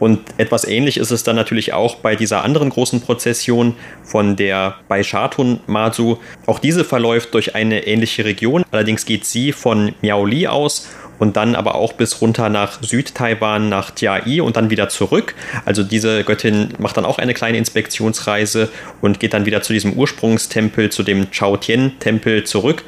Und 0.00 0.20
etwas 0.38 0.64
ähnlich 0.64 0.96
ist 0.96 1.10
es 1.10 1.22
dann 1.22 1.36
natürlich 1.36 1.74
auch 1.74 1.96
bei 1.96 2.16
dieser 2.16 2.44
anderen 2.44 2.70
großen 2.70 3.02
Prozession 3.02 3.74
von 4.02 4.36
der 4.36 4.76
bei 4.88 5.02
Shatun 5.02 5.60
Mazu. 5.66 6.18
Auch 6.46 6.58
diese 6.58 6.82
verläuft 6.82 7.34
durch 7.34 7.54
eine 7.54 7.86
ähnliche 7.86 8.24
Region, 8.24 8.64
allerdings 8.70 9.04
geht 9.04 9.26
sie 9.26 9.52
von 9.52 9.94
Miaoli 10.00 10.46
aus 10.46 10.88
und 11.18 11.36
dann 11.36 11.54
aber 11.54 11.74
auch 11.74 11.92
bis 11.92 12.20
runter 12.20 12.48
nach 12.48 12.82
Südtaiwan, 12.82 13.68
nach 13.68 13.92
Jiai 13.96 14.40
und 14.40 14.56
dann 14.56 14.70
wieder 14.70 14.88
zurück. 14.88 15.34
Also 15.64 15.82
diese 15.82 16.24
Göttin 16.24 16.68
macht 16.78 16.96
dann 16.96 17.04
auch 17.04 17.18
eine 17.18 17.34
kleine 17.34 17.58
Inspektionsreise 17.58 18.68
und 19.00 19.20
geht 19.20 19.34
dann 19.34 19.46
wieder 19.46 19.62
zu 19.62 19.72
diesem 19.72 19.94
Ursprungstempel, 19.94 20.90
zu 20.90 21.02
dem 21.02 21.30
Chao 21.30 21.56
Tien-Tempel 21.56 22.44
zurück. 22.44 22.84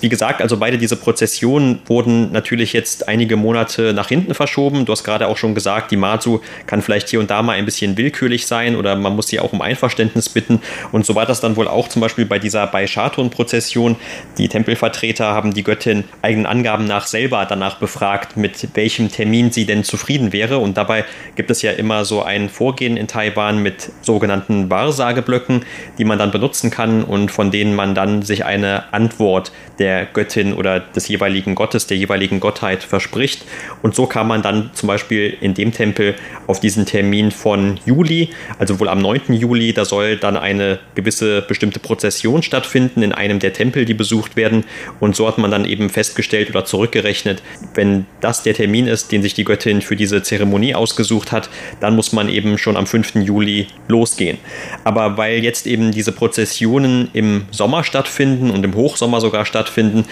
Wie 0.00 0.08
gesagt, 0.08 0.42
also 0.42 0.56
beide 0.58 0.78
diese 0.78 0.96
Prozessionen 0.96 1.80
wurden 1.86 2.32
natürlich 2.32 2.72
jetzt 2.72 3.08
einige 3.08 3.36
Monate 3.36 3.92
nach 3.92 4.08
hinten 4.08 4.34
verschoben. 4.34 4.84
Du 4.84 4.92
hast 4.92 5.04
gerade 5.04 5.28
auch 5.28 5.36
schon 5.36 5.54
gesagt, 5.54 5.90
die 5.90 5.96
Mazu 5.96 6.40
kann 6.66 6.82
vielleicht 6.82 7.08
hier 7.08 7.20
und 7.20 7.30
da 7.30 7.42
mal 7.42 7.52
ein 7.52 7.64
bisschen 7.64 7.96
willkürlich 7.96 8.46
sein 8.46 8.76
oder 8.76 8.96
man 8.96 9.14
muss 9.14 9.28
sie 9.28 9.40
auch 9.40 9.52
um 9.52 9.62
Einverständnis 9.62 10.28
bitten. 10.28 10.60
Und 10.92 11.06
so 11.06 11.14
war 11.14 11.26
das 11.26 11.40
dann 11.40 11.56
wohl 11.56 11.68
auch 11.68 11.88
zum 11.88 12.00
Beispiel 12.00 12.26
bei 12.26 12.38
dieser 12.38 12.66
Bei-Shatun-Prozession. 12.66 13.96
Die 14.38 14.48
Tempelvertreter 14.48 15.26
haben 15.26 15.54
die 15.54 15.62
Göttin 15.62 16.04
eigenen 16.22 16.46
Angaben 16.46 16.84
nach 16.84 17.06
selber 17.06 17.46
danach 17.48 17.65
befragt, 17.74 18.36
mit 18.36 18.68
welchem 18.74 19.10
Termin 19.10 19.50
sie 19.50 19.66
denn 19.66 19.84
zufrieden 19.84 20.32
wäre. 20.32 20.58
Und 20.58 20.76
dabei 20.76 21.04
gibt 21.34 21.50
es 21.50 21.62
ja 21.62 21.72
immer 21.72 22.04
so 22.04 22.22
ein 22.22 22.48
Vorgehen 22.48 22.96
in 22.96 23.08
Taiwan 23.08 23.62
mit 23.62 23.90
sogenannten 24.02 24.70
Wahrsageblöcken, 24.70 25.64
die 25.98 26.04
man 26.04 26.18
dann 26.18 26.30
benutzen 26.30 26.70
kann 26.70 27.04
und 27.04 27.30
von 27.30 27.50
denen 27.50 27.74
man 27.74 27.94
dann 27.94 28.22
sich 28.22 28.44
eine 28.44 28.92
Antwort 28.92 29.52
der 29.78 30.06
Göttin 30.06 30.54
oder 30.54 30.80
des 30.80 31.08
jeweiligen 31.08 31.54
Gottes, 31.54 31.86
der 31.86 31.96
jeweiligen 31.96 32.40
Gottheit 32.40 32.82
verspricht. 32.82 33.44
Und 33.82 33.94
so 33.94 34.06
kam 34.06 34.28
man 34.28 34.42
dann 34.42 34.70
zum 34.72 34.86
Beispiel 34.86 35.36
in 35.40 35.54
dem 35.54 35.72
Tempel 35.72 36.14
auf 36.46 36.60
diesen 36.60 36.86
Termin 36.86 37.30
von 37.30 37.78
Juli, 37.84 38.30
also 38.58 38.80
wohl 38.80 38.88
am 38.88 38.98
9. 38.98 39.34
Juli, 39.34 39.72
da 39.72 39.84
soll 39.84 40.16
dann 40.16 40.36
eine 40.36 40.78
gewisse 40.94 41.42
bestimmte 41.42 41.80
Prozession 41.80 42.42
stattfinden 42.42 43.02
in 43.02 43.12
einem 43.12 43.38
der 43.38 43.52
Tempel, 43.52 43.84
die 43.84 43.94
besucht 43.94 44.36
werden. 44.36 44.64
Und 45.00 45.16
so 45.16 45.26
hat 45.26 45.38
man 45.38 45.50
dann 45.50 45.64
eben 45.64 45.90
festgestellt 45.90 46.50
oder 46.50 46.64
zurückgerechnet, 46.64 47.42
wenn 47.74 48.06
das 48.20 48.42
der 48.42 48.54
Termin 48.54 48.86
ist, 48.86 49.12
den 49.12 49.22
sich 49.22 49.34
die 49.34 49.44
Göttin 49.44 49.82
für 49.82 49.96
diese 49.96 50.22
Zeremonie 50.22 50.74
ausgesucht 50.74 51.32
hat, 51.32 51.48
dann 51.80 51.94
muss 51.94 52.12
man 52.12 52.28
eben 52.28 52.58
schon 52.58 52.76
am 52.76 52.86
5. 52.86 53.16
Juli 53.16 53.68
losgehen. 53.88 54.38
Aber 54.84 55.16
weil 55.16 55.42
jetzt 55.42 55.66
eben 55.66 55.92
diese 55.92 56.12
Prozessionen 56.12 57.08
im 57.12 57.46
Sommer 57.50 57.84
stattfinden 57.84 58.50
und 58.50 58.64
im 58.64 58.74
Hochsommer 58.74 59.20
sogar 59.20 59.44
stattfinden, 59.44 60.04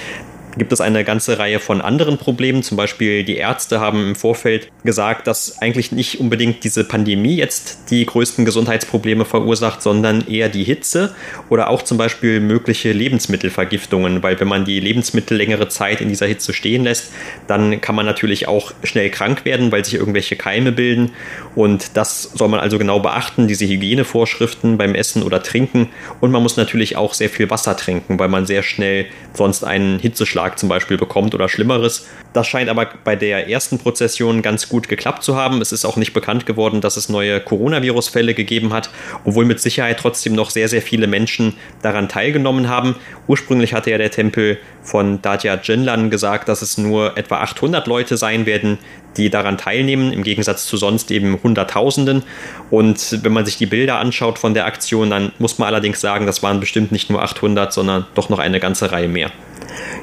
gibt 0.57 0.73
es 0.73 0.81
eine 0.81 1.05
ganze 1.05 1.39
Reihe 1.39 1.59
von 1.59 1.81
anderen 1.81 2.19
Problemen. 2.19 2.63
Zum 2.63 2.77
Beispiel 2.77 3.25
die 3.25 3.37
Ärzte 3.37 3.81
haben 3.81 4.09
im 4.09 4.15
Vorfeld 4.15 4.71
gesagt, 4.85 5.27
dass 5.27 5.61
eigentlich 5.61 5.93
nicht 5.93 6.21
unbedingt 6.21 6.65
diese 6.65 6.85
Pandemie 6.85 7.37
jetzt 7.37 7.91
die 7.91 8.07
größten 8.07 8.45
Gesundheitsprobleme 8.45 9.25
verursacht, 9.25 9.83
sondern 9.83 10.27
eher 10.27 10.49
die 10.49 10.65
Hitze 10.65 11.15
oder 11.49 11.71
auch 11.71 11.83
zum 11.83 11.99
Beispiel 11.99 12.41
mögliche 12.41 12.93
Lebensmittelvergiftungen, 12.93 14.23
weil 14.23 14.39
wenn 14.41 14.49
man 14.49 14.65
die 14.65 14.81
Lebensmittel 14.81 15.37
längere 15.37 15.69
Zeit 15.69 16.01
in 16.01 16.09
dieser 16.09 16.27
Hitze 16.27 16.53
stehen 16.53 16.85
lässt, 16.85 17.13
dann 17.47 17.81
kann 17.81 17.95
man 17.95 18.07
natürlich 18.07 18.49
auch 18.49 18.73
schnell 18.83 19.11
krank 19.11 19.45
werden, 19.45 19.73
weil 19.73 19.85
sich 19.85 19.95
irgendwelche 19.95 20.37
Keime 20.37 20.73
bilden. 20.73 21.11
Und 21.55 21.97
das 21.97 22.23
soll 22.23 22.49
man 22.49 22.61
also 22.61 22.79
genau 22.79 23.01
beachten, 23.01 23.49
diese 23.49 23.67
Hygienevorschriften 23.67 24.79
beim 24.79 24.95
Essen 24.95 25.23
oder 25.23 25.43
Trinken. 25.43 25.89
Und 26.21 26.31
man 26.31 26.43
muss 26.43 26.57
natürlich 26.57 26.97
auch 26.97 27.15
sehr 27.15 27.29
viel 27.29 27.51
Wasser 27.51 27.77
trinken, 27.77 28.19
weil 28.19 28.29
man 28.29 28.47
sehr 28.47 28.63
schnell 28.63 29.07
sonst 29.33 29.65
einen 29.65 29.99
Hitzeschlag 29.99 30.44
Herzinfarkt 30.45 30.59
zum 30.59 30.69
Beispiel 30.69 30.97
bekommt 30.97 31.35
oder 31.35 31.49
Schlimmeres. 31.49 32.07
Das 32.33 32.47
scheint 32.47 32.69
aber 32.69 32.89
bei 33.05 33.17
der 33.17 33.49
ersten 33.49 33.79
Prozession 33.79 34.43
ganz 34.43 34.69
gut 34.69 34.89
geklappt 34.89 35.23
zu 35.23 35.37
haben. 35.37 35.61
Es 35.61 35.73
ist 35.73 35.85
auch 35.85 35.97
nicht 35.97 36.13
bekannt 36.13 36.47
geworden, 36.47 36.81
dass 36.81 36.97
es 36.97 37.09
neue 37.09 37.41
Coronavirus-Fälle 37.41 38.35
gegeben 38.35 38.73
hat, 38.73 38.91
obwohl 39.25 39.45
mit 39.45 39.61
Sicherheit 39.61 39.99
trotzdem 39.99 40.35
noch 40.35 40.51
sehr, 40.51 40.69
sehr 40.69 40.83
viele 40.83 41.07
Menschen 41.07 41.55
daran 41.83 42.09
teilgenommen 42.09 42.69
haben. 42.69 42.97
Ursprünglich 43.27 43.73
hatte 43.73 43.91
ja 43.91 43.99
der 43.99 44.11
Tempel 44.11 44.59
von 44.83 45.23
Dajia 45.23 45.59
Jinlan 45.63 46.11
gesagt, 46.11 46.49
dass 46.49 46.63
es 46.63 46.77
nur 46.77 47.17
etwa 47.17 47.39
800 47.39 47.87
Leute 47.87 48.17
sein 48.17 48.47
werden, 48.47 48.79
die 49.17 49.31
daran 49.31 49.59
teilnehmen, 49.59 50.13
im 50.13 50.23
Gegensatz 50.25 50.67
zu 50.67 50.77
sonst 50.77 51.11
eben 51.11 51.39
Hunderttausenden. 51.43 52.23
Und 52.71 53.21
wenn 53.23 53.33
man 53.33 53.47
sich 53.47 53.57
die 53.57 53.67
Bilder 53.67 53.99
anschaut 53.99 54.39
von 54.39 54.55
der 54.55 54.67
Aktion, 54.67 55.11
dann 55.11 55.33
muss 55.39 55.59
man 55.59 55.69
allerdings 55.69 56.01
sagen, 56.01 56.27
das 56.27 56.43
waren 56.43 56.61
bestimmt 56.61 56.93
nicht 56.93 57.11
nur 57.11 57.23
800, 57.23 57.73
sondern 57.73 58.07
doch 58.15 58.29
noch 58.29 58.41
eine 58.41 58.61
ganze 58.61 58.91
Reihe 58.91 59.09
mehr. 59.09 59.31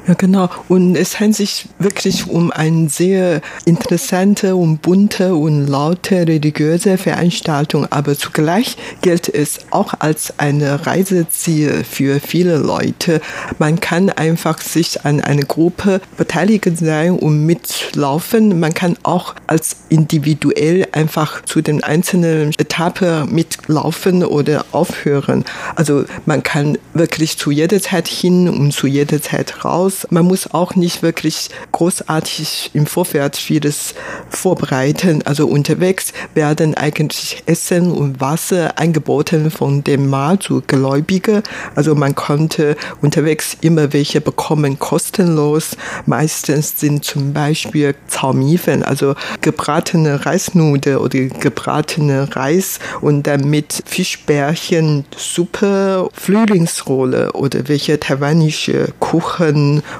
Ja, 0.06 0.14
genau. 0.14 0.50
Und 0.68 0.96
es 0.96 1.20
handelt 1.20 1.36
sich 1.36 1.68
wirklich 1.78 2.26
um 2.28 2.50
eine 2.50 2.88
sehr 2.88 3.40
interessante 3.64 4.56
und 4.56 4.82
bunte 4.82 5.34
und 5.34 5.66
laute 5.68 6.26
religiöse 6.26 6.98
Veranstaltung. 6.98 7.86
Aber 7.90 8.18
zugleich 8.18 8.76
gilt 9.00 9.28
es 9.28 9.60
auch 9.70 9.94
als 10.00 10.38
eine 10.38 10.86
Reiseziel 10.86 11.84
für 11.84 12.18
viele 12.18 12.56
Leute. 12.58 13.20
Man 13.58 13.78
kann 13.78 14.10
einfach 14.10 14.60
sich 14.60 15.04
an 15.04 15.20
eine 15.20 15.42
Gruppe 15.42 16.00
beteiligen 16.16 16.74
sein 16.76 17.12
und 17.12 17.46
mitlaufen. 17.46 18.58
Man 18.58 18.74
kann 18.74 18.96
auch 19.04 19.34
als 19.46 19.76
individuell 19.88 20.88
einfach 20.92 21.44
zu 21.44 21.62
den 21.62 21.84
einzelnen 21.84 22.52
Etappen 22.58 23.32
mitlaufen 23.32 24.24
oder 24.24 24.64
aufhören. 24.72 25.44
Also 25.76 26.04
man 26.26 26.42
kann 26.42 26.76
wirklich 26.94 27.38
zu 27.38 27.50
jeder 27.50 27.80
Zeit 27.80 28.08
hin 28.08 28.48
und 28.48 28.72
zu 28.72 28.86
jeder 28.86 29.22
Zeit 29.22 29.61
raus. 29.64 30.06
Man 30.10 30.26
muss 30.26 30.52
auch 30.52 30.74
nicht 30.74 31.02
wirklich 31.02 31.50
großartig 31.72 32.70
im 32.74 32.86
Vorfeld 32.86 33.36
vieles 33.36 33.94
vorbereiten. 34.28 35.22
Also 35.24 35.46
unterwegs 35.46 36.12
werden 36.34 36.74
eigentlich 36.74 37.42
Essen 37.46 37.90
und 37.92 38.20
Wasser 38.20 38.78
angeboten 38.78 39.50
von 39.50 39.84
dem 39.84 40.08
Mal 40.08 40.38
zu 40.38 40.62
Gläubige. 40.66 41.42
Also 41.74 41.94
man 41.94 42.14
konnte 42.14 42.76
unterwegs 43.00 43.56
immer 43.60 43.92
welche 43.92 44.20
bekommen, 44.20 44.78
kostenlos. 44.78 45.76
Meistens 46.06 46.78
sind 46.78 47.04
zum 47.04 47.32
Beispiel 47.32 47.94
Zaumifen, 48.08 48.82
also 48.82 49.14
gebratene 49.40 50.24
Reisnudeln 50.24 50.98
oder 50.98 51.20
gebratene 51.24 52.34
Reis 52.34 52.78
und 53.00 53.26
dann 53.26 53.48
mit 53.48 53.82
Fischbärchen, 53.86 55.04
Suppe, 55.16 56.08
Frühlingsrolle 56.12 57.32
oder 57.32 57.68
welche 57.68 57.98
taiwanische 58.00 58.88
Kuchen 58.98 59.51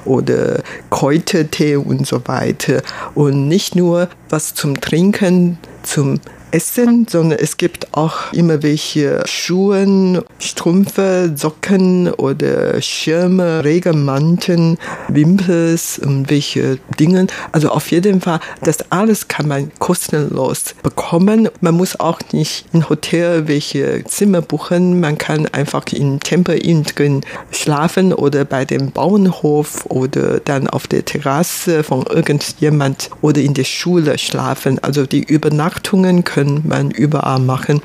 oder 0.05 0.61
Kräutertee 0.89 1.75
und 1.75 2.07
so 2.07 2.21
weiter. 2.27 2.81
Und 3.15 3.47
nicht 3.47 3.75
nur 3.75 4.09
was 4.29 4.53
zum 4.53 4.79
Trinken, 4.81 5.57
zum 5.83 6.19
Essen, 6.53 7.07
sondern 7.09 7.39
es 7.39 7.57
gibt 7.57 7.95
auch 7.95 8.31
immer 8.31 8.61
welche 8.61 9.23
Schuhe, 9.25 10.23
Strümpfe, 10.37 11.33
Socken 11.35 12.11
oder 12.11 12.79
Schirme, 12.79 13.63
Regenmanteln, 13.63 14.77
Wimpels 15.07 15.97
und 15.97 16.29
welche 16.29 16.77
Dinge. 16.99 17.25
Also 17.51 17.69
auf 17.69 17.89
jeden 17.89 18.21
Fall, 18.21 18.39
das 18.61 18.91
alles 18.91 19.27
kann 19.27 19.47
man 19.47 19.71
kostenlos 19.79 20.75
bekommen. 20.83 21.49
Man 21.59 21.73
muss 21.73 21.99
auch 21.99 22.19
nicht 22.31 22.65
im 22.71 22.87
Hotel 22.87 23.47
welche 23.47 24.03
Zimmer 24.03 24.41
buchen. 24.41 24.99
Man 24.99 25.17
kann 25.17 25.47
einfach 25.47 25.85
im 25.91 26.19
Tempel 26.19 26.59
drin 26.83 27.21
schlafen 27.49 28.13
oder 28.13 28.45
bei 28.45 28.63
dem 28.63 28.91
Bauernhof 28.91 29.87
oder 29.87 30.39
dann 30.39 30.67
auf 30.67 30.85
der 30.85 31.03
Terrasse 31.03 31.83
von 31.83 32.05
irgendjemand 32.05 33.09
oder 33.21 33.41
in 33.41 33.55
der 33.55 33.63
Schule 33.63 34.19
schlafen. 34.19 34.77
Also 34.83 35.07
die 35.07 35.23
Übernachtungen 35.23 36.23
können 36.23 36.42
man 36.43 36.91
überall 36.91 37.39
machen. 37.39 37.81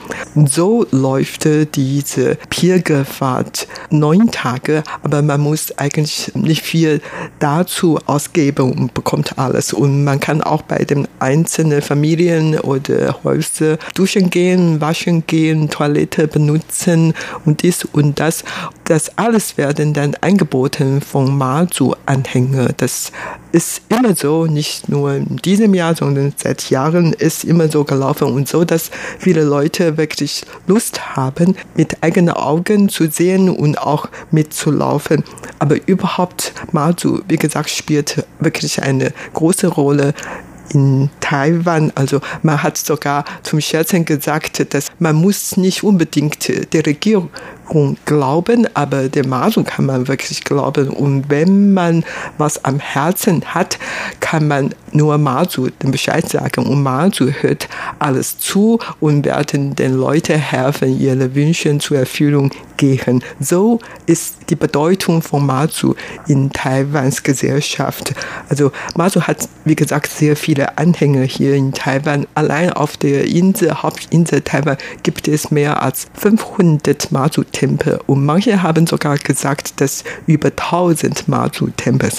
So 0.47 0.87
läuft 0.91 1.49
diese 1.75 2.37
Pilgerfahrt 2.51 3.67
neun 3.91 4.31
Tage, 4.31 4.83
aber 5.03 5.23
man 5.23 5.41
muss 5.41 5.77
eigentlich 5.79 6.33
nicht 6.35 6.63
viel 6.63 7.01
dazu 7.39 7.99
ausgeben 8.07 8.73
und 8.73 8.95
bekommt 8.95 9.39
alles. 9.39 9.73
Und 9.73 10.05
man 10.05 10.21
kann 10.21 10.43
auch 10.43 10.63
bei 10.63 10.85
den 10.85 11.09
einzelnen 11.19 11.83
Familien 11.83 12.59
oder 12.61 13.23
Häusern 13.25 13.79
duschen 13.95 14.31
gehen, 14.31 14.81
waschen 14.81 15.27
gehen, 15.27 15.69
Toilette 15.71 16.29
benutzen 16.29 17.15
und 17.45 17.63
dies 17.63 17.85
und 17.85 18.21
das. 18.21 18.45
Das 18.89 19.19
alles 19.19 19.59
werden 19.59 19.93
dann 19.93 20.15
angeboten 20.23 21.03
von 21.03 21.37
Mazu-Anhänger. 21.37 22.71
Das 22.75 23.13
ist 23.53 23.83
immer 23.91 24.17
so, 24.17 24.47
nicht 24.47 24.89
nur 24.89 25.13
in 25.13 25.37
diesem 25.37 25.75
Jahr, 25.75 25.95
sondern 25.95 26.33
seit 26.39 26.71
Jahren 26.71 27.13
ist 27.13 27.45
immer 27.45 27.69
so 27.69 27.85
gelaufen 27.85 28.33
und 28.33 28.49
so, 28.49 28.65
dass 28.65 28.91
viele 29.19 29.45
Leute 29.45 29.99
wirklich 29.99 30.47
Lust 30.67 31.17
haben, 31.17 31.55
mit 31.75 32.03
eigenen 32.03 32.31
Augen 32.31 32.89
zu 32.89 33.11
sehen 33.11 33.51
und 33.51 33.77
auch 33.77 34.09
mitzulaufen. 34.31 35.23
Aber 35.59 35.77
überhaupt 35.87 36.55
Mazu, 36.73 37.21
wie 37.29 37.37
gesagt, 37.37 37.69
spielt 37.69 38.25
wirklich 38.41 38.83
eine 38.83 39.13
große 39.35 39.67
Rolle 39.67 40.15
in 40.73 41.11
Taiwan. 41.21 41.93
Also 41.95 42.21
man 42.43 42.63
hat 42.63 42.79
sogar 42.79 43.25
zum 43.43 43.61
Scherzen 43.61 44.05
gesagt, 44.05 44.73
dass 44.73 44.87
man 44.99 45.17
muss 45.17 45.57
nicht 45.57 45.83
unbedingt 45.85 46.73
der 46.73 46.87
Regierung 46.87 47.31
glauben, 48.05 48.67
aber 48.75 49.09
der 49.09 49.27
Masu 49.27 49.63
kann 49.63 49.87
man 49.87 50.09
wirklich 50.09 50.45
glauben. 50.45 50.89
Und 50.89 51.29
wenn 51.29 51.73
man 51.73 52.05
was 52.39 52.65
am 52.65 52.79
Herzen 52.79 53.45
hat, 53.47 53.79
kann 54.21 54.49
man 54.49 54.75
nur 54.93 55.19
Masu 55.19 55.69
den 55.83 55.91
Bescheid 55.91 56.29
sagen. 56.29 56.67
Und 56.67 56.83
Masu 56.83 57.31
hört 57.41 57.69
alles 57.99 58.39
zu 58.39 58.79
und 59.01 59.25
werden 59.25 59.75
den 59.77 59.95
Leuten 59.95 60.39
helfen, 60.39 60.99
ihre 60.99 61.35
Wünsche 61.35 61.77
zur 61.79 61.99
Erfüllung 61.99 62.51
gehen. 62.77 63.23
So 63.41 63.81
ist 64.07 64.37
die 64.49 64.57
Bedeutung 64.57 65.21
von 65.21 65.45
Masu 65.45 65.95
in 66.27 66.51
Taiwans 66.51 67.23
Gesellschaft. 67.23 68.15
Also 68.49 68.73
Masu 68.97 69.23
hat, 69.23 69.49
wie 69.65 69.77
gesagt, 69.77 70.11
sehr 70.11 70.37
viele 70.37 70.79
Anhänger 70.79 71.23
hier 71.23 71.55
in 71.55 71.73
Taiwan. 71.73 72.27
Allein 72.35 72.73
auf 72.73 72.97
der 72.97 73.27
Insel, 73.27 73.75
Hauptinsel 73.75 74.41
Taiwan, 74.41 74.79
gibt 75.03 75.29
es 75.29 75.51
mehr 75.51 75.83
als 75.83 76.07
500 76.15 77.13
Masu-Tempel 77.59 78.01
und 78.07 78.25
manche 78.25 78.63
haben 78.63 78.87
sogar 78.87 79.17
gesagt, 79.19 79.81
dass 79.81 80.05
über 80.27 80.49
1000 80.49 81.29
Masu-Tempel. 81.29 82.11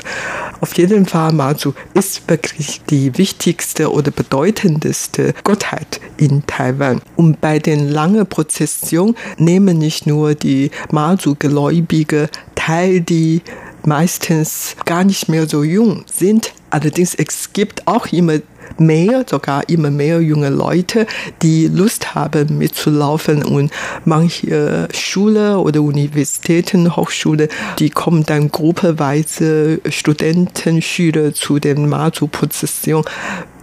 Auf 0.61 0.77
jeden 0.77 1.05
Fall 1.05 1.31
Masu 1.31 1.73
ist 1.93 2.27
wirklich 2.27 2.81
die 2.89 3.17
wichtigste 3.17 3.91
oder 3.91 4.11
bedeutendste 4.11 5.33
Gottheit 5.43 6.01
in 6.17 6.45
Taiwan. 6.45 7.01
Und 7.15 7.39
bei 7.39 7.59
den 7.59 7.87
langen 7.87 8.27
Prozessionen 8.27 9.15
nehmen 9.37 9.77
nicht 9.77 10.05
nur 10.05 10.35
die 10.35 10.71
Masu-Gläubige 10.91 12.29
teil, 12.55 12.99
die 12.99 13.41
meistens 13.85 14.75
gar 14.85 15.05
nicht 15.05 15.29
mehr 15.29 15.47
so 15.47 15.63
jung 15.63 16.03
sind. 16.11 16.53
Allerdings 16.69 17.15
es 17.15 17.53
gibt 17.53 17.87
auch 17.87 18.07
immer 18.07 18.39
mehr, 18.77 19.25
sogar 19.27 19.67
immer 19.69 19.91
mehr 19.91 20.21
junge 20.21 20.49
Leute, 20.49 21.07
die 21.41 21.67
Lust 21.67 22.15
haben 22.15 22.57
mitzulaufen. 22.57 23.43
Und 23.43 23.71
manche 24.05 24.87
Schule 24.93 25.59
oder 25.59 25.81
Universitäten, 25.81 26.95
Hochschule, 26.95 27.49
die 27.79 27.89
kommen 27.89 28.25
dann 28.25 28.51
gruppeweise 28.51 29.81
Studenten, 29.89 30.81
Schüler 30.81 31.33
zu 31.33 31.59
den 31.59 31.89
Mazu-Prozessionen 31.89 33.05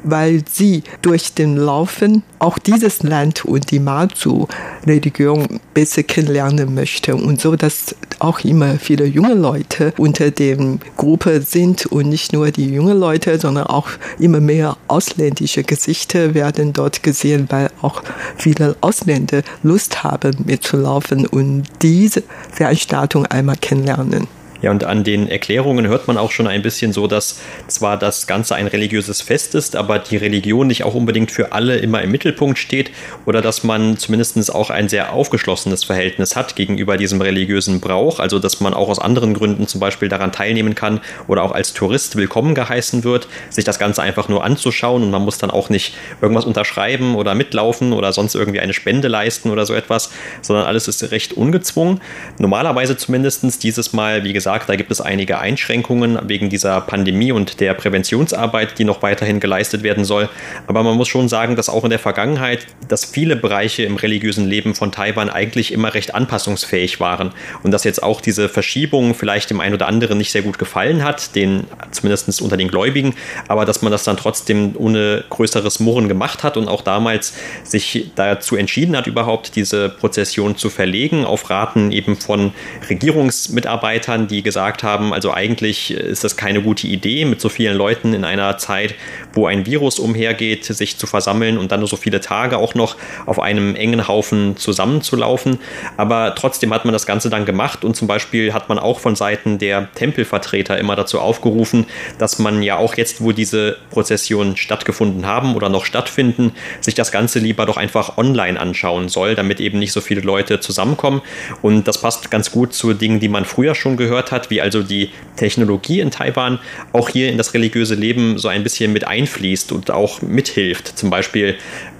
weil 0.06 0.42
sie 0.50 0.82
durch 1.02 1.34
den 1.34 1.56
Laufen 1.56 2.22
auch 2.38 2.58
dieses 2.58 3.02
Land 3.02 3.44
und 3.44 3.70
die 3.70 3.80
Mazu-Religion 3.80 5.60
besser 5.74 6.02
kennenlernen 6.02 6.74
möchten 6.74 7.14
und 7.14 7.40
so, 7.40 7.56
dass 7.56 7.94
auch 8.18 8.40
immer 8.40 8.78
viele 8.78 9.04
junge 9.04 9.34
Leute 9.34 9.92
unter 9.98 10.30
der 10.30 10.56
Gruppe 10.96 11.42
sind 11.42 11.86
und 11.86 12.08
nicht 12.08 12.32
nur 12.32 12.50
die 12.50 12.72
jungen 12.72 12.98
Leute, 12.98 13.38
sondern 13.38 13.66
auch 13.66 13.88
immer 14.18 14.40
mehr 14.40 14.76
ausländische 14.88 15.64
Gesichter 15.64 16.34
werden 16.34 16.72
dort 16.72 17.02
gesehen, 17.02 17.46
weil 17.50 17.70
auch 17.82 18.02
viele 18.36 18.76
Ausländer 18.80 19.42
Lust 19.62 20.02
haben 20.04 20.36
mitzulaufen 20.46 21.26
und 21.26 21.64
diese 21.82 22.22
Veranstaltung 22.52 23.26
einmal 23.26 23.56
kennenlernen. 23.56 24.28
Ja, 24.62 24.70
und 24.70 24.84
an 24.84 25.04
den 25.04 25.28
Erklärungen 25.28 25.86
hört 25.86 26.08
man 26.08 26.16
auch 26.16 26.30
schon 26.30 26.46
ein 26.46 26.62
bisschen 26.62 26.92
so, 26.92 27.06
dass 27.06 27.40
zwar 27.66 27.98
das 27.98 28.26
Ganze 28.26 28.54
ein 28.54 28.66
religiöses 28.66 29.20
Fest 29.20 29.54
ist, 29.54 29.76
aber 29.76 29.98
die 29.98 30.16
Religion 30.16 30.66
nicht 30.66 30.82
auch 30.84 30.94
unbedingt 30.94 31.30
für 31.30 31.52
alle 31.52 31.76
immer 31.76 32.00
im 32.00 32.10
Mittelpunkt 32.10 32.58
steht 32.58 32.90
oder 33.26 33.42
dass 33.42 33.64
man 33.64 33.98
zumindest 33.98 34.26
auch 34.54 34.70
ein 34.70 34.88
sehr 34.88 35.12
aufgeschlossenes 35.12 35.84
Verhältnis 35.84 36.36
hat 36.36 36.56
gegenüber 36.56 36.96
diesem 36.96 37.20
religiösen 37.20 37.80
Brauch, 37.80 38.18
also 38.18 38.38
dass 38.38 38.60
man 38.60 38.72
auch 38.72 38.88
aus 38.88 38.98
anderen 38.98 39.34
Gründen 39.34 39.66
zum 39.66 39.80
Beispiel 39.80 40.08
daran 40.08 40.32
teilnehmen 40.32 40.74
kann 40.74 41.00
oder 41.28 41.42
auch 41.42 41.52
als 41.52 41.74
Tourist 41.74 42.16
willkommen 42.16 42.54
geheißen 42.54 43.04
wird, 43.04 43.28
sich 43.50 43.64
das 43.64 43.78
Ganze 43.78 44.02
einfach 44.02 44.28
nur 44.28 44.42
anzuschauen 44.42 45.02
und 45.02 45.10
man 45.10 45.22
muss 45.22 45.38
dann 45.38 45.50
auch 45.50 45.68
nicht 45.68 45.94
irgendwas 46.22 46.44
unterschreiben 46.44 47.14
oder 47.14 47.34
mitlaufen 47.34 47.92
oder 47.92 48.12
sonst 48.12 48.34
irgendwie 48.34 48.60
eine 48.60 48.72
Spende 48.72 49.08
leisten 49.08 49.50
oder 49.50 49.66
so 49.66 49.74
etwas, 49.74 50.10
sondern 50.40 50.66
alles 50.66 50.88
ist 50.88 51.10
recht 51.10 51.34
ungezwungen. 51.34 52.00
Normalerweise 52.38 52.96
zumindest 52.96 53.62
dieses 53.62 53.92
Mal, 53.92 54.24
wie 54.24 54.32
gesagt, 54.32 54.45
gesagt, 54.46 54.68
da 54.68 54.76
gibt 54.76 54.92
es 54.92 55.00
einige 55.00 55.40
Einschränkungen 55.40 56.20
wegen 56.28 56.50
dieser 56.50 56.80
Pandemie 56.80 57.32
und 57.32 57.58
der 57.58 57.74
Präventionsarbeit, 57.74 58.78
die 58.78 58.84
noch 58.84 59.02
weiterhin 59.02 59.40
geleistet 59.40 59.82
werden 59.82 60.04
soll. 60.04 60.28
Aber 60.68 60.84
man 60.84 60.96
muss 60.96 61.08
schon 61.08 61.28
sagen, 61.28 61.56
dass 61.56 61.68
auch 61.68 61.82
in 61.82 61.90
der 61.90 61.98
Vergangenheit, 61.98 62.64
dass 62.86 63.04
viele 63.04 63.34
Bereiche 63.34 63.82
im 63.82 63.96
religiösen 63.96 64.46
Leben 64.46 64.76
von 64.76 64.92
Taiwan 64.92 65.30
eigentlich 65.30 65.72
immer 65.72 65.94
recht 65.94 66.14
anpassungsfähig 66.14 67.00
waren 67.00 67.32
und 67.64 67.72
dass 67.72 67.82
jetzt 67.82 68.04
auch 68.04 68.20
diese 68.20 68.48
Verschiebung 68.48 69.16
vielleicht 69.16 69.50
dem 69.50 69.58
einen 69.58 69.74
oder 69.74 69.88
anderen 69.88 70.16
nicht 70.16 70.30
sehr 70.30 70.42
gut 70.42 70.60
gefallen 70.60 71.02
hat, 71.02 71.34
den 71.34 71.64
zumindest 71.90 72.40
unter 72.40 72.56
den 72.56 72.68
Gläubigen, 72.68 73.16
aber 73.48 73.64
dass 73.64 73.82
man 73.82 73.90
das 73.90 74.04
dann 74.04 74.16
trotzdem 74.16 74.76
ohne 74.76 75.24
größeres 75.28 75.80
Murren 75.80 76.06
gemacht 76.06 76.44
hat 76.44 76.56
und 76.56 76.68
auch 76.68 76.82
damals 76.82 77.34
sich 77.64 78.12
dazu 78.14 78.54
entschieden 78.54 78.96
hat, 78.96 79.08
überhaupt 79.08 79.56
diese 79.56 79.88
Prozession 79.88 80.56
zu 80.56 80.70
verlegen, 80.70 81.24
auf 81.24 81.50
Raten 81.50 81.90
eben 81.90 82.16
von 82.16 82.52
Regierungsmitarbeitern, 82.88 84.28
die 84.28 84.35
die 84.36 84.42
gesagt 84.42 84.82
haben, 84.82 85.14
also 85.14 85.32
eigentlich 85.32 85.90
ist 85.90 86.22
das 86.22 86.36
keine 86.36 86.60
gute 86.60 86.86
Idee, 86.86 87.24
mit 87.24 87.40
so 87.40 87.48
vielen 87.48 87.74
Leuten 87.74 88.12
in 88.12 88.22
einer 88.22 88.58
Zeit, 88.58 88.94
wo 89.32 89.46
ein 89.46 89.64
Virus 89.64 89.98
umhergeht, 89.98 90.64
sich 90.64 90.98
zu 90.98 91.06
versammeln 91.06 91.56
und 91.56 91.72
dann 91.72 91.84
so 91.86 91.96
viele 91.96 92.20
Tage 92.20 92.58
auch 92.58 92.74
noch 92.74 92.96
auf 93.24 93.40
einem 93.40 93.74
engen 93.74 94.06
Haufen 94.06 94.58
zusammenzulaufen. 94.58 95.58
Aber 95.96 96.34
trotzdem 96.34 96.74
hat 96.74 96.84
man 96.84 96.92
das 96.92 97.06
Ganze 97.06 97.30
dann 97.30 97.46
gemacht 97.46 97.82
und 97.82 97.96
zum 97.96 98.08
Beispiel 98.08 98.52
hat 98.52 98.68
man 98.68 98.78
auch 98.78 99.00
von 99.00 99.16
Seiten 99.16 99.56
der 99.58 99.90
Tempelvertreter 99.94 100.76
immer 100.78 100.96
dazu 100.96 101.18
aufgerufen, 101.18 101.86
dass 102.18 102.38
man 102.38 102.62
ja 102.62 102.76
auch 102.76 102.94
jetzt, 102.96 103.22
wo 103.22 103.32
diese 103.32 103.78
Prozessionen 103.88 104.58
stattgefunden 104.58 105.24
haben 105.24 105.54
oder 105.54 105.70
noch 105.70 105.86
stattfinden, 105.86 106.52
sich 106.82 106.94
das 106.94 107.10
Ganze 107.10 107.38
lieber 107.38 107.64
doch 107.64 107.78
einfach 107.78 108.18
online 108.18 108.60
anschauen 108.60 109.08
soll, 109.08 109.34
damit 109.34 109.60
eben 109.60 109.78
nicht 109.78 109.92
so 109.92 110.02
viele 110.02 110.20
Leute 110.20 110.60
zusammenkommen. 110.60 111.22
Und 111.62 111.88
das 111.88 112.02
passt 112.02 112.30
ganz 112.30 112.50
gut 112.50 112.74
zu 112.74 112.92
Dingen, 112.92 113.18
die 113.18 113.28
man 113.30 113.46
früher 113.46 113.74
schon 113.74 113.96
gehört 113.96 114.25
gehört 114.26 114.32
hat, 114.32 114.50
wie 114.50 114.60
also 114.60 114.82
die 114.82 115.10
Technologie 115.36 116.00
in 116.00 116.10
Taiwan 116.10 116.58
auch 116.92 117.08
hier 117.08 117.30
in 117.30 117.38
das 117.38 117.54
religiöse 117.54 117.94
Leben 117.94 118.38
so 118.38 118.48
ein 118.48 118.62
bisschen 118.62 118.92
mit 118.92 119.06
einfließt 119.06 119.72
und 119.72 119.90
auch 119.90 120.22
mithilft. 120.22 120.98
Zum 120.98 121.10
Beispiel, 121.10 121.56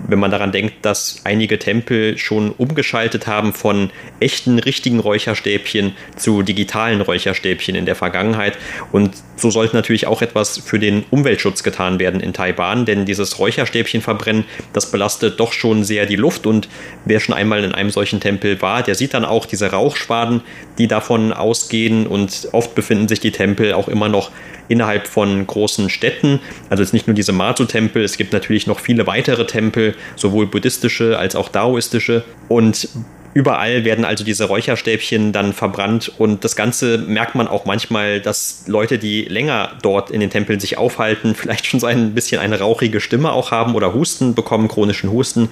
wenn 0.07 0.19
man 0.19 0.31
daran 0.31 0.53
denkt, 0.53 0.85
dass 0.85 1.21
einige 1.25 1.59
Tempel 1.59 2.19
schon 2.19 2.51
umgeschaltet 2.53 3.27
haben 3.27 3.53
von 3.53 3.91
echten, 4.21 4.59
richtigen 4.59 5.01
Räucherstäbchen 5.01 5.93
zu 6.17 6.43
digitalen 6.43 7.01
Räucherstäbchen 7.01 7.75
in 7.75 7.87
der 7.87 7.97
Vergangenheit 7.97 8.59
und 8.93 9.13
so 9.37 9.51
sollte 9.51 9.77
natürlich 9.77 10.07
auch 10.07 10.23
etwas 10.23 10.59
für 10.59 10.79
den 10.79 11.05
Umweltschutz 11.11 11.63
getan 11.63 11.99
werden 11.99 12.21
in 12.21 12.33
Taiwan, 12.33 12.87
denn 12.87 13.05
dieses 13.05 13.39
Räucherstäbchen 13.39 14.01
verbrennen, 14.01 14.45
das 14.73 14.91
belastet 14.91 15.39
doch 15.39 15.53
schon 15.53 15.85
sehr 15.85 16.07
die 16.07 16.17
Luft 16.17 16.47
und 16.47 16.69
wer 17.05 17.21
schon 17.21 17.35
einmal 17.35 17.63
in 17.63 17.73
einem 17.73 17.91
solchen 17.91 18.21
Tempel 18.21 18.61
war, 18.63 18.83
der 18.83 18.95
sieht 18.95 19.15
dann 19.15 19.25
auch 19.25 19.47
diese 19.47 19.71
Rauchschwaden, 19.71 20.41
die 20.79 20.89
davon 20.89 21.33
ausgehen 21.33 22.07
und 22.07 22.49
oft 22.53 22.75
befinden 22.75 23.09
sich 23.09 23.21
die 23.21 23.31
Tempel 23.31 23.73
auch 23.75 23.89
immer 23.89 24.09
noch 24.09 24.31
innerhalb 24.69 25.07
von 25.07 25.47
großen 25.47 25.91
Städten. 25.91 26.41
Also 26.71 26.83
jetzt 26.83 26.93
nicht 26.93 27.07
nur 27.07 27.15
diese 27.15 27.33
Matsu-Tempel, 27.33 28.03
es 28.03 28.17
gibt 28.17 28.33
natürlich 28.33 28.67
noch 28.67 28.81
viele 28.81 29.07
weitere 29.07 29.47
Tempel, 29.47 29.95
sowohl 30.17 30.47
buddhistische 30.47 31.19
als 31.19 31.37
auch 31.37 31.49
daoistische. 31.49 32.25
Und 32.49 32.89
Überall 33.37 33.85
werden 33.85 34.07
also 34.07 34.25
diese 34.25 34.47
Räucherstäbchen 34.47 35.31
dann 35.31 35.53
verbrannt 35.53 36.11
und 36.17 36.43
das 36.43 36.57
Ganze 36.57 36.97
merkt 36.97 37.35
man 37.35 37.49
auch 37.49 37.67
manchmal, 37.67 38.19
dass 38.19 38.63
Leute, 38.67 38.99
die 38.99 39.25
länger 39.25 39.73
dort 39.83 40.11
in 40.11 40.21
den 40.21 40.31
Tempeln 40.31 40.59
sich 40.59 40.79
aufhalten, 40.79 41.35
vielleicht 41.37 41.67
schon 41.67 41.79
so 41.79 41.87
ein 41.87 42.15
bisschen 42.15 42.41
eine 42.41 42.59
rauchige 42.59 42.99
Stimme 42.99 43.33
auch 43.33 43.51
haben 43.51 43.75
oder 43.75 43.93
Husten 43.93 44.35
bekommen, 44.35 44.69
chronischen 44.69 45.13
Husten. 45.13 45.51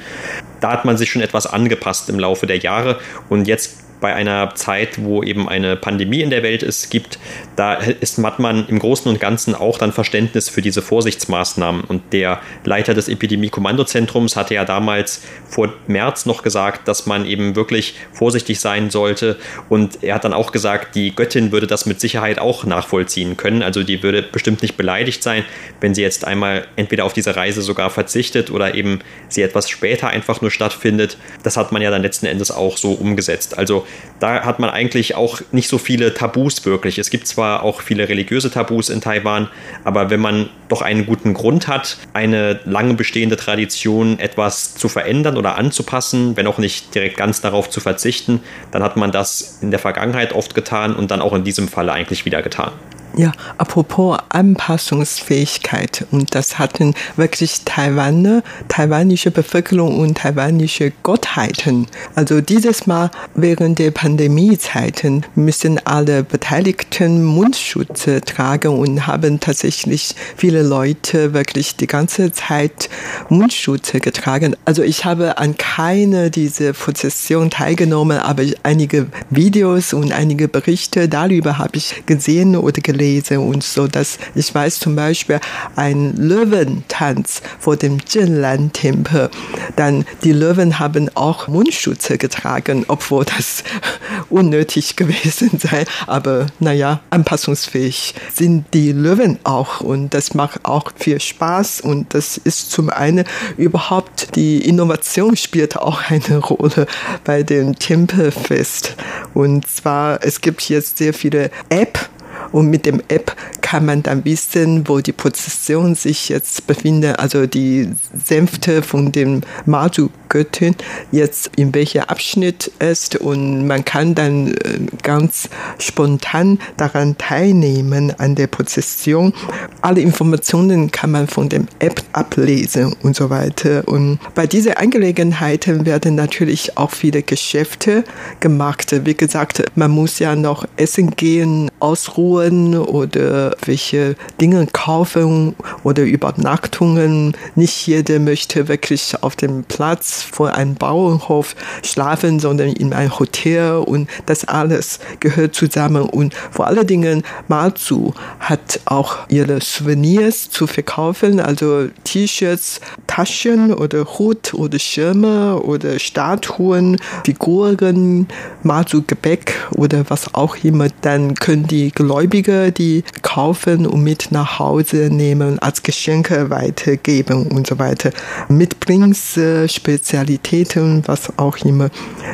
Da 0.62 0.72
hat 0.72 0.86
man 0.86 0.96
sich 0.96 1.10
schon 1.10 1.20
etwas 1.20 1.46
angepasst 1.46 2.08
im 2.08 2.18
Laufe 2.18 2.46
der 2.46 2.56
Jahre 2.56 3.00
und 3.28 3.46
jetzt 3.46 3.83
bei 4.04 4.14
einer 4.14 4.54
Zeit, 4.54 5.02
wo 5.02 5.22
eben 5.22 5.48
eine 5.48 5.76
Pandemie 5.76 6.20
in 6.20 6.28
der 6.28 6.42
Welt 6.42 6.62
ist, 6.62 6.90
gibt, 6.90 7.18
da 7.56 7.72
ist 7.76 8.18
Mattmann 8.18 8.66
im 8.68 8.78
Großen 8.78 9.10
und 9.10 9.18
Ganzen 9.18 9.54
auch 9.54 9.78
dann 9.78 9.92
Verständnis 9.92 10.50
für 10.50 10.60
diese 10.60 10.82
Vorsichtsmaßnahmen. 10.82 11.84
Und 11.84 12.12
der 12.12 12.42
Leiter 12.64 12.92
des 12.92 13.08
Epidemie-Kommandozentrums 13.08 14.36
hatte 14.36 14.52
ja 14.52 14.66
damals 14.66 15.22
vor 15.48 15.72
März 15.86 16.26
noch 16.26 16.42
gesagt, 16.42 16.86
dass 16.86 17.06
man 17.06 17.24
eben 17.24 17.56
wirklich 17.56 17.94
vorsichtig 18.12 18.60
sein 18.60 18.90
sollte. 18.90 19.38
Und 19.70 20.02
er 20.02 20.16
hat 20.16 20.24
dann 20.24 20.34
auch 20.34 20.52
gesagt, 20.52 20.96
die 20.96 21.14
Göttin 21.14 21.50
würde 21.50 21.66
das 21.66 21.86
mit 21.86 21.98
Sicherheit 21.98 22.38
auch 22.38 22.64
nachvollziehen 22.64 23.38
können. 23.38 23.62
Also 23.62 23.84
die 23.84 24.02
würde 24.02 24.20
bestimmt 24.20 24.60
nicht 24.60 24.76
beleidigt 24.76 25.22
sein, 25.22 25.44
wenn 25.80 25.94
sie 25.94 26.02
jetzt 26.02 26.26
einmal 26.26 26.66
entweder 26.76 27.06
auf 27.06 27.14
diese 27.14 27.36
Reise 27.36 27.62
sogar 27.62 27.88
verzichtet 27.88 28.50
oder 28.50 28.74
eben 28.74 28.98
sie 29.30 29.40
etwas 29.40 29.70
später 29.70 30.08
einfach 30.08 30.42
nur 30.42 30.50
stattfindet. 30.50 31.16
Das 31.42 31.56
hat 31.56 31.72
man 31.72 31.80
ja 31.80 31.90
dann 31.90 32.02
letzten 32.02 32.26
Endes 32.26 32.50
auch 32.50 32.76
so 32.76 32.92
umgesetzt. 32.92 33.56
Also 33.56 33.86
da 34.20 34.44
hat 34.44 34.58
man 34.58 34.70
eigentlich 34.70 35.16
auch 35.16 35.40
nicht 35.52 35.68
so 35.68 35.78
viele 35.78 36.14
Tabus 36.14 36.64
wirklich. 36.64 36.98
Es 36.98 37.10
gibt 37.10 37.26
zwar 37.26 37.62
auch 37.62 37.80
viele 37.82 38.08
religiöse 38.08 38.50
Tabus 38.50 38.88
in 38.88 39.00
Taiwan, 39.00 39.48
aber 39.84 40.10
wenn 40.10 40.20
man 40.20 40.48
doch 40.68 40.82
einen 40.82 41.04
guten 41.04 41.34
Grund 41.34 41.68
hat, 41.68 41.98
eine 42.12 42.60
lange 42.64 42.94
bestehende 42.94 43.36
Tradition 43.36 44.18
etwas 44.18 44.74
zu 44.74 44.88
verändern 44.88 45.36
oder 45.36 45.58
anzupassen, 45.58 46.36
wenn 46.36 46.46
auch 46.46 46.58
nicht 46.58 46.94
direkt 46.94 47.16
ganz 47.16 47.40
darauf 47.40 47.68
zu 47.68 47.80
verzichten, 47.80 48.40
dann 48.70 48.82
hat 48.82 48.96
man 48.96 49.12
das 49.12 49.58
in 49.60 49.70
der 49.70 49.80
Vergangenheit 49.80 50.32
oft 50.32 50.54
getan 50.54 50.94
und 50.96 51.10
dann 51.10 51.20
auch 51.20 51.34
in 51.34 51.44
diesem 51.44 51.68
Falle 51.68 51.92
eigentlich 51.92 52.24
wieder 52.24 52.40
getan. 52.40 52.72
Ja, 53.16 53.30
apropos 53.58 54.18
Anpassungsfähigkeit. 54.30 56.04
Und 56.10 56.34
das 56.34 56.58
hatten 56.58 56.94
wirklich 57.14 57.60
Taiwaner, 57.64 58.42
taiwanische 58.66 59.30
Bevölkerung 59.30 60.00
und 60.00 60.18
taiwanische 60.18 60.92
Gottheiten. 61.04 61.86
Also 62.16 62.40
dieses 62.40 62.88
Mal 62.88 63.12
während 63.36 63.78
der 63.78 63.92
Pandemiezeiten 63.92 65.24
müssen 65.36 65.78
alle 65.86 66.24
Beteiligten 66.24 67.24
Mundschutz 67.24 68.08
tragen 68.26 68.76
und 68.76 69.06
haben 69.06 69.38
tatsächlich 69.38 70.16
viele 70.36 70.62
Leute 70.62 71.34
wirklich 71.34 71.76
die 71.76 71.86
ganze 71.86 72.32
Zeit 72.32 72.90
Mundschutz 73.28 73.92
getragen. 73.92 74.56
Also 74.64 74.82
ich 74.82 75.04
habe 75.04 75.38
an 75.38 75.56
keine 75.56 76.32
dieser 76.32 76.72
Prozession 76.72 77.50
teilgenommen, 77.50 78.18
aber 78.18 78.42
einige 78.64 79.06
Videos 79.30 79.92
und 79.92 80.10
einige 80.10 80.48
Berichte 80.48 81.08
darüber 81.08 81.58
habe 81.58 81.76
ich 81.76 82.02
gesehen 82.06 82.56
oder 82.56 82.80
gelesen 82.80 83.03
lese 83.04 83.38
und 83.40 83.62
so, 83.62 83.86
dass 83.86 84.18
ich 84.34 84.54
weiß 84.54 84.80
zum 84.80 84.96
Beispiel 84.96 85.40
ein 85.76 86.16
Löwentanz 86.16 87.42
vor 87.58 87.76
dem 87.76 88.04
Zhenlan-Tempel, 88.04 89.30
dann 89.76 90.06
die 90.22 90.32
Löwen 90.32 90.78
haben 90.78 91.10
auch 91.14 91.48
Mundschutz 91.48 92.08
getragen, 92.08 92.84
obwohl 92.88 93.24
das 93.24 93.62
unnötig 94.30 94.96
gewesen 94.96 95.58
sei, 95.58 95.84
aber 96.06 96.46
naja, 96.60 97.00
anpassungsfähig 97.10 98.14
sind 98.32 98.72
die 98.72 98.92
Löwen 98.92 99.38
auch 99.44 99.80
und 99.80 100.14
das 100.14 100.34
macht 100.34 100.64
auch 100.64 100.92
viel 100.96 101.20
Spaß 101.20 101.82
und 101.82 102.14
das 102.14 102.38
ist 102.38 102.70
zum 102.70 102.88
einen 102.88 103.24
überhaupt 103.56 104.34
die 104.36 104.66
Innovation 104.66 105.36
spielt 105.36 105.76
auch 105.76 106.10
eine 106.10 106.38
Rolle 106.50 106.86
bei 107.24 107.42
dem 107.42 107.78
Tempelfest. 107.78 108.96
Und 109.34 109.66
zwar 109.66 110.22
es 110.22 110.40
gibt 110.40 110.68
jetzt 110.68 110.98
sehr 110.98 111.12
viele 111.14 111.50
App 111.68 112.08
und 112.52 112.68
mit 112.68 112.86
dem 112.86 113.02
App 113.08 113.34
kann 113.64 113.86
man 113.86 114.02
dann 114.02 114.26
wissen, 114.26 114.86
wo 114.86 115.00
die 115.00 115.12
Position 115.12 115.94
sich 115.94 116.28
jetzt 116.28 116.66
befindet, 116.66 117.18
also 117.18 117.46
die 117.46 117.88
Sänfte 118.12 118.82
von 118.82 119.10
dem 119.10 119.40
Maju 119.64 120.10
Göttin 120.28 120.74
jetzt 121.12 121.50
in 121.56 121.72
welcher 121.74 122.10
Abschnitt 122.10 122.70
ist 122.80 123.16
und 123.16 123.66
man 123.66 123.84
kann 123.84 124.16
dann 124.16 124.48
äh, 124.48 124.80
ganz 125.02 125.48
spontan 125.78 126.58
daran 126.76 127.16
teilnehmen 127.16 128.12
an 128.18 128.34
der 128.34 128.48
Prozession. 128.48 129.32
Alle 129.80 130.00
Informationen 130.00 130.90
kann 130.90 131.12
man 131.12 131.28
von 131.28 131.48
dem 131.48 131.68
App 131.78 132.02
ablesen 132.12 132.96
und 133.02 133.14
so 133.14 133.30
weiter. 133.30 133.86
Und 133.86 134.18
bei 134.34 134.48
dieser 134.48 134.80
Angelegenheit 134.80 135.68
werden 135.86 136.16
natürlich 136.16 136.76
auch 136.76 136.90
viele 136.90 137.22
Geschäfte 137.22 138.02
gemacht. 138.40 138.92
Wie 139.06 139.14
gesagt, 139.14 139.62
man 139.76 139.92
muss 139.92 140.18
ja 140.18 140.34
noch 140.34 140.66
essen 140.76 141.12
gehen, 141.12 141.70
ausruhen 141.78 142.76
oder 142.76 143.53
welche 143.64 144.16
Dinge 144.40 144.66
kaufen 144.72 145.54
oder 145.82 146.02
Übernachtungen. 146.02 147.36
Nicht 147.54 147.86
jeder 147.86 148.18
möchte 148.18 148.68
wirklich 148.68 149.14
auf 149.22 149.36
dem 149.36 149.64
Platz 149.64 150.22
vor 150.22 150.54
einem 150.54 150.74
Bauernhof 150.74 151.54
schlafen, 151.82 152.40
sondern 152.40 152.68
in 152.68 152.92
einem 152.92 153.18
Hotel 153.18 153.76
und 153.76 154.08
das 154.26 154.44
alles 154.44 154.98
gehört 155.20 155.54
zusammen. 155.54 156.02
Und 156.02 156.34
vor 156.50 156.66
allen 156.66 156.86
Dingen 156.86 157.22
Matsu 157.48 158.12
hat 158.40 158.80
auch 158.86 159.18
ihre 159.28 159.60
Souvenirs 159.60 160.50
zu 160.50 160.66
verkaufen, 160.66 161.40
also 161.40 161.88
T-Shirts, 162.04 162.80
Taschen 163.06 163.72
oder 163.72 164.04
Hut 164.18 164.54
oder 164.54 164.78
Schirme 164.78 165.60
oder 165.60 165.98
Statuen, 165.98 166.96
Figuren, 167.24 168.26
Matsu-Gebäck 168.62 169.54
oder 169.76 170.04
was 170.08 170.34
auch 170.34 170.56
immer. 170.64 170.88
Dann 171.02 171.34
können 171.34 171.66
die 171.66 171.90
Gläubiger 171.90 172.70
die 172.70 173.04
kaufen 173.22 173.43
und 173.44 174.02
mit 174.02 174.28
nach 174.30 174.58
Hause 174.58 175.10
nehmen, 175.10 175.58
als 175.58 175.82
Geschenke 175.82 176.50
weitergeben 176.50 177.46
und 177.48 177.66
so 177.66 177.78
weiter. 177.78 178.10
Mitbrings 178.48 179.38
Spezialitäten, 179.66 181.02
was 181.06 181.38
auch 181.38 181.58
immer. 181.58 181.90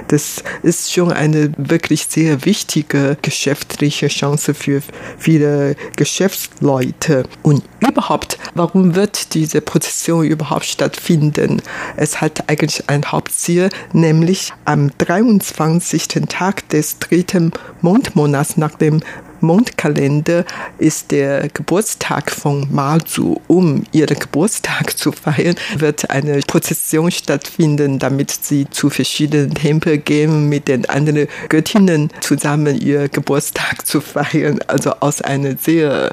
Das 0.08 0.42
ist 0.62 0.92
schon 0.92 1.12
eine 1.12 1.52
wirklich 1.56 2.06
sehr 2.08 2.44
wichtige 2.44 3.16
geschäftliche 3.22 4.08
Chance 4.08 4.54
für 4.54 4.82
viele 5.18 5.74
Geschäftsleute. 5.96 7.24
Und 7.42 7.64
überhaupt, 7.80 8.38
warum 8.54 8.94
wird 8.94 9.34
diese 9.34 9.60
Prozession 9.60 10.24
überhaupt 10.24 10.66
stattfinden? 10.66 11.62
Es 11.96 12.20
hat 12.20 12.48
eigentlich 12.48 12.88
ein 12.88 13.04
Hauptziel, 13.04 13.70
nämlich 13.92 14.52
am 14.64 14.90
23. 14.98 16.08
Tag 16.28 16.68
des 16.68 16.98
dritten 16.98 17.52
Mondmonats 17.80 18.56
nach 18.56 18.74
dem 18.76 19.00
Mondkalender 19.40 20.44
ist 20.78 21.10
der 21.10 21.48
Geburtstag 21.48 22.30
von 22.30 22.68
Mazu. 22.70 23.40
Um 23.46 23.84
ihren 23.92 24.18
Geburtstag 24.18 24.96
zu 24.96 25.12
feiern, 25.12 25.54
wird 25.76 26.10
eine 26.10 26.40
Prozession 26.40 27.10
stattfinden, 27.10 27.98
damit 27.98 28.30
sie 28.30 28.68
zu 28.70 28.90
verschiedenen 28.90 29.54
Tempeln 29.54 30.04
gehen, 30.04 30.48
mit 30.48 30.68
den 30.68 30.88
anderen 30.88 31.28
Göttinnen 31.48 32.10
zusammen 32.20 32.80
ihr 32.80 33.08
Geburtstag 33.08 33.86
zu 33.86 34.00
feiern. 34.00 34.60
Also 34.66 34.92
aus 35.00 35.22
einer 35.22 35.56
sehr 35.56 36.12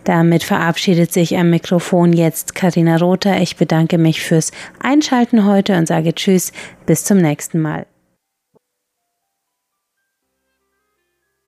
Damit 0.04 0.44
verabschiedet 0.44 1.12
sich 1.12 1.36
am 1.36 1.50
Mikrofon 1.50 2.12
jetzt 2.12 2.54
Karina 2.54 2.96
Rother. 2.96 3.40
Ich 3.40 3.56
bedanke 3.56 3.96
mich 3.96 4.20
fürs 4.20 4.52
Einschalten 4.78 5.46
heute 5.46 5.76
und 5.78 5.88
sage 5.88 6.14
Tschüss, 6.14 6.52
bis 6.84 7.04
zum 7.04 7.18
nächsten 7.18 7.60
Mal. 7.60 7.86